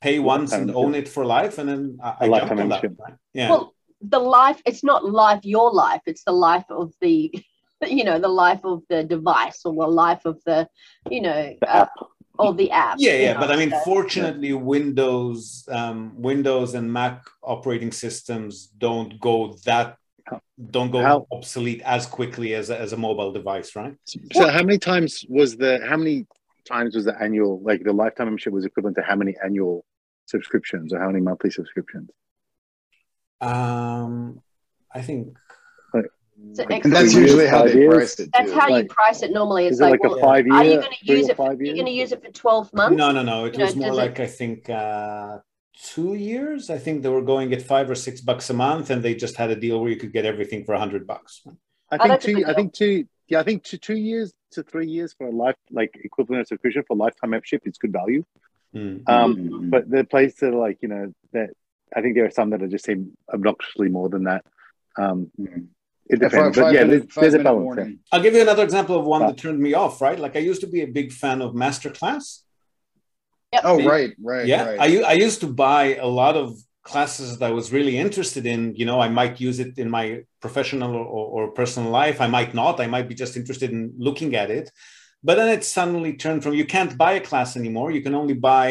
[0.01, 1.60] pay once and own it for life.
[1.60, 2.84] And then I, I jumped on that.
[3.34, 3.49] Yeah.
[3.51, 3.74] Well,
[4.04, 7.34] the life it's not life your life it's the life of the
[7.88, 10.68] you know the life of the device or the life of the
[11.10, 11.86] you know The uh,
[12.34, 12.46] app.
[12.46, 16.92] or the app Yeah, yeah, know, but I mean, so- fortunately, Windows, um, Windows and
[16.92, 19.98] Mac operating systems don't go that
[20.72, 23.96] don't go How- obsolete as quickly as a, as a mobile device, right?
[24.34, 26.26] So how many times was the how many
[26.66, 29.84] times was the annual like the lifetime membership was equivalent to how many annual
[30.26, 32.10] subscriptions or how many monthly subscriptions?
[33.42, 34.42] Um,
[34.94, 35.38] I think
[36.50, 37.94] It's an Like, extra- And that's usually how they years?
[37.94, 38.30] price it.
[38.34, 38.60] that's too.
[38.60, 40.76] how you price it normally it's Is it like, like a well, five are you
[40.80, 43.12] going to use it for, five you're going to use it for 12 months no,
[43.12, 43.46] no, no.
[43.46, 45.39] It You know, was more does it- like I think uh,
[45.94, 46.70] two years.
[46.70, 49.36] I think they were going at five or six bucks a month, and they just
[49.38, 51.41] had a deal where you could get everything for a hundred bucks.
[51.46, 52.44] I Oh, think that's a two.
[52.46, 53.06] I think two.
[53.30, 56.48] Yeah, I think two, two years to three years for a life like equivalent of
[56.48, 58.24] subscription for lifetime membership is good value.
[58.76, 59.02] Mm.
[59.08, 59.70] Um, Mhm.
[59.70, 61.50] but the place that are like you know that
[61.96, 64.44] I think there are some that are just seem obnoxiously more than that.
[64.98, 65.68] Um, Mhm.
[66.14, 67.64] It depends, five- but yeah, minute- there's, a balance.
[67.64, 67.99] warning.
[68.11, 69.28] I'll give you another example of one Ah.
[69.28, 70.01] that turned me off.
[70.01, 72.26] Right, like I used to be a big fan of Masterclass.
[73.64, 74.80] Oh, The- right, right, yeah right.
[74.80, 76.47] I, u- I used to buy a lot of
[76.93, 80.05] classes that i was really interested in you know i might use it in my
[80.45, 81.05] professional or,
[81.36, 84.70] or personal life i might not i might be just interested in looking at it
[85.24, 88.34] but then it suddenly turned from you can't buy a class anymore you can only
[88.34, 88.66] buy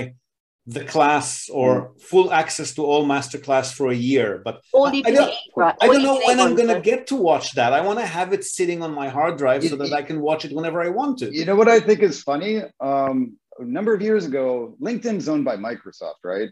[0.67, 5.11] the class or full access to all masterclass for a year but all I- I
[5.11, 7.81] don't- eat right i don't know when i'm going to get to watch that i
[7.81, 10.45] want to have it sitting on my hard drive so You- that i can watch
[10.45, 12.63] it whenever i want to You know what I think is funny?
[12.81, 16.49] Um, a number of years ago, LinkedIn's owned by Microsoft, right?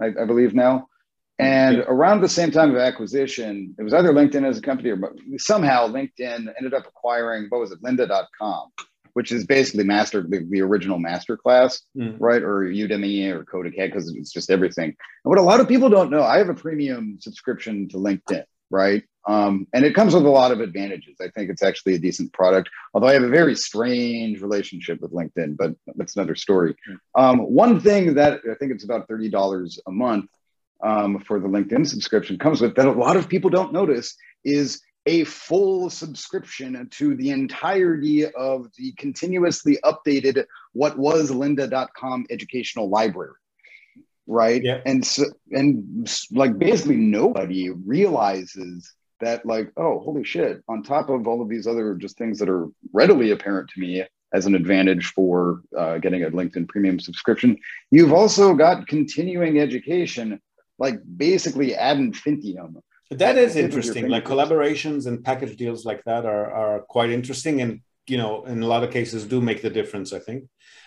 [0.00, 0.86] I, I believe now.
[1.38, 1.84] And Yeah.
[1.94, 4.98] around the same time of acquisition, it was either LinkedIn as a company or
[5.38, 8.64] somehow LinkedIn ended up acquiring, what was it, lynda.com,
[9.14, 12.16] which is basically master, the, the original masterclass, Mm.
[12.18, 12.42] right?
[12.42, 14.86] Or Udemy or Codecad, because it's just everything.
[14.90, 14.96] And
[15.30, 19.02] what a lot of people don't know, I have a premium subscription to LinkedIn, right?
[19.28, 21.16] Um, and it comes with a lot of advantages.
[21.20, 25.12] I think it's actually a decent product, although I have a very strange relationship with
[25.12, 26.74] LinkedIn, but that's another story.
[27.14, 30.28] Um, one thing that I think it's about $30 a month
[30.82, 34.80] um, for the LinkedIn subscription comes with that a lot of people don't notice is
[35.06, 43.32] a full subscription to the entirety of the continuously updated what was lynda.com educational library
[44.26, 44.80] right Yeah.
[44.86, 51.26] and so and like basically nobody realizes that like oh holy shit on top of
[51.26, 55.06] all of these other just things that are readily apparent to me as an advantage
[55.12, 57.56] for uh, getting a linkedin premium subscription
[57.90, 60.40] you've also got continuing education
[60.78, 62.78] like basically ad infinitum
[63.18, 64.08] That at is the tip of your interesting.
[64.08, 68.62] Like collaborations and package deals like that are, are quite interesting and, you know, in
[68.62, 70.44] a lot of cases do make the difference, I think.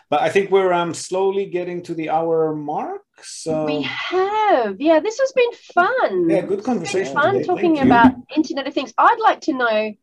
[0.09, 3.01] But I think we're um, slowly getting to the hour mark.
[3.23, 7.13] So, we have yeah this has been fun yeah, good It's been conversation.
[7.13, 7.45] fun today.
[7.45, 9.93] talking about internet of things i'd like to know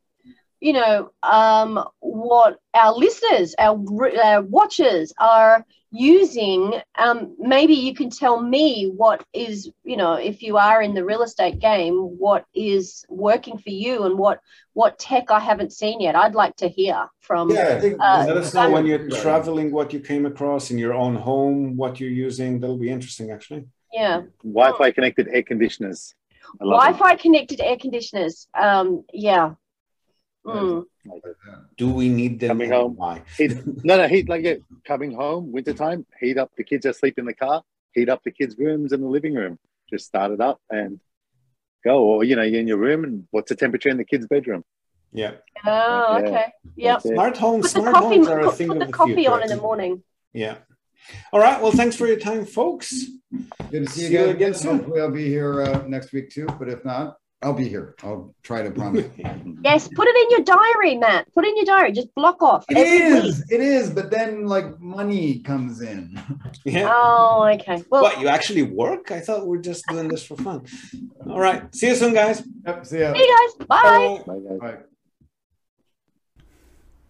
[0.62, 3.76] you know um, what our listeners our,
[4.24, 6.60] our watchers are using
[7.04, 11.04] um, maybe you can tell me what is you know if you are in the
[11.04, 11.94] real estate game
[12.24, 14.38] what is working for you and what
[14.74, 18.24] what tech i haven't seen yet i'd like to hear from Yeah, I think Uh,
[18.28, 19.20] let us know when you're Yeah.
[19.26, 22.50] traveling what you came across in your own home, what you're using.
[22.60, 23.62] That'll be interesting, actually.
[24.00, 24.16] yeah
[24.60, 26.00] Wi-Fi connected air conditioners.
[26.60, 26.92] I love them.
[26.92, 28.34] wi-fi connected air conditioners
[28.66, 28.86] um,
[29.28, 29.46] yeah
[30.46, 30.84] Mm.
[31.76, 32.48] Do we need them?
[32.48, 32.96] Coming home.
[32.96, 33.22] Why?
[33.36, 33.52] Heat,
[33.84, 34.62] no, no, heat like it.
[34.84, 36.50] Coming home, wintertime, heat up.
[36.56, 37.62] The kids are asleep in the car.
[37.92, 39.58] Heat up the kids' rooms and the living room.
[39.88, 40.98] Just start it up and
[41.84, 42.02] go.
[42.02, 44.64] Or you know, you're in your room, and what's the temperature in the kids' bedroom?
[45.12, 45.32] Yeah.
[45.66, 46.24] oh Yeah.
[46.26, 47.14] okay yep That's it.
[47.14, 47.70] Smart homes.
[47.70, 49.56] Smart coffee homes are a thing put of the the coffee future, on in the
[49.56, 50.56] morning Yeah.
[51.32, 51.60] All right.
[51.60, 53.04] Well, thanks for your time, folks.
[53.70, 54.54] Good to see you See you guys again again.
[54.54, 54.76] soon.
[54.78, 56.46] Hopefully, I'll be here uh, next week too.
[56.58, 57.94] But if not, I'll be here.
[58.02, 59.06] I'll try to promise.
[59.64, 61.32] Yes, put it in your diary, Matt.
[61.34, 61.92] Put it in your diary.
[61.92, 63.24] Just block off It every week.
[63.24, 63.44] is.
[63.50, 63.90] It is.
[63.90, 66.20] But then, like, money comes in.
[66.64, 66.90] yeah.
[66.92, 67.82] Oh, okay.
[67.88, 69.12] Well, What, you actually work?
[69.12, 70.66] I thought we're just doing this for fun.
[71.28, 71.72] All right.
[71.74, 72.42] See you soon, guys.
[72.66, 72.86] Yep.
[72.86, 73.12] See ya.
[73.14, 73.66] see you guys.
[73.68, 74.22] Bye.
[74.26, 74.58] Bye, guys.
[74.60, 74.76] Bye.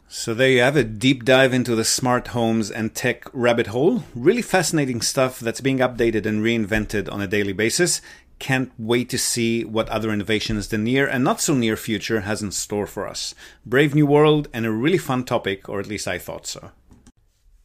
[0.09, 4.05] So there you have a Deep dive into the smart homes and tech rabbit hole.
[4.15, 8.03] Really fascinating stuff that's being updated and reinvented on a daily basis.
[8.43, 12.43] Can't wait to see what other innovations the near and not so near future has
[12.43, 13.37] in store for us.
[13.65, 16.73] Brave new world and a really fun topic, or at least I thought so.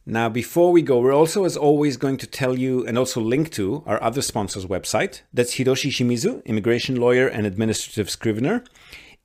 [0.06, 3.50] Now, before we go, we're also, as always, going to tell you and also link
[3.54, 5.22] to our other sponsor's website.
[5.34, 8.62] That's Hiroshi Shimizu, immigration lawyer and administrative scrivener.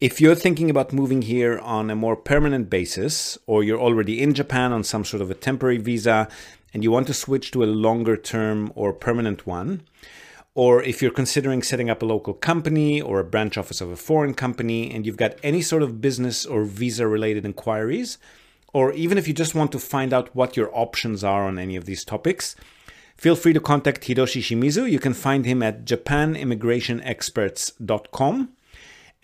[0.01, 4.33] If you're thinking about moving here on a more permanent basis, or you're already in
[4.33, 6.27] Japan on some sort of a temporary visa
[6.73, 9.83] and you want to switch to a longer term or permanent one,
[10.55, 13.95] or if you're considering setting up a local company or a branch office of a
[13.95, 18.19] foreign company and you've got any sort of business or visa related inquiries,
[18.71, 21.75] or even if you just want to find out what your options are on any
[21.75, 22.55] of these topics,
[23.17, 24.89] feel free to contact Hiroshi Shimizu.
[24.89, 28.49] You can find him at japanimmigrationexperts.com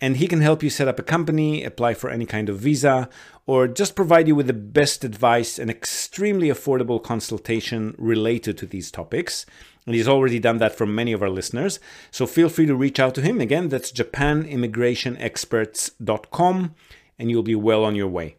[0.00, 3.08] and he can help you set up a company, apply for any kind of visa,
[3.50, 8.92] or just provide you with the best advice and extremely affordable consultation related to these
[8.92, 9.44] topics.
[9.84, 11.80] And he's already done that for many of our listeners.
[12.12, 13.40] So feel free to reach out to him.
[13.40, 16.74] Again, that's japanimmigrationexperts.com,
[17.18, 18.36] and you'll be well on your way.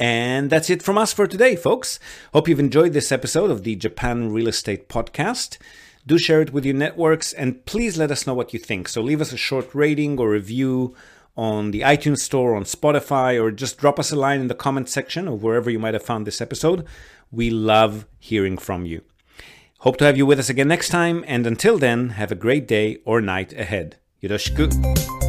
[0.00, 2.00] And that's it from us for today, folks.
[2.32, 5.58] Hope you've enjoyed this episode of the Japan Real Estate Podcast.
[6.04, 8.88] Do share it with your networks and please let us know what you think.
[8.88, 10.96] So leave us a short rating or review
[11.38, 14.88] on the iTunes Store, on Spotify, or just drop us a line in the comment
[14.88, 16.84] section or wherever you might have found this episode.
[17.30, 19.02] We love hearing from you.
[19.78, 22.66] Hope to have you with us again next time, and until then, have a great
[22.66, 23.96] day or night ahead.
[24.20, 25.27] Yoroshiku.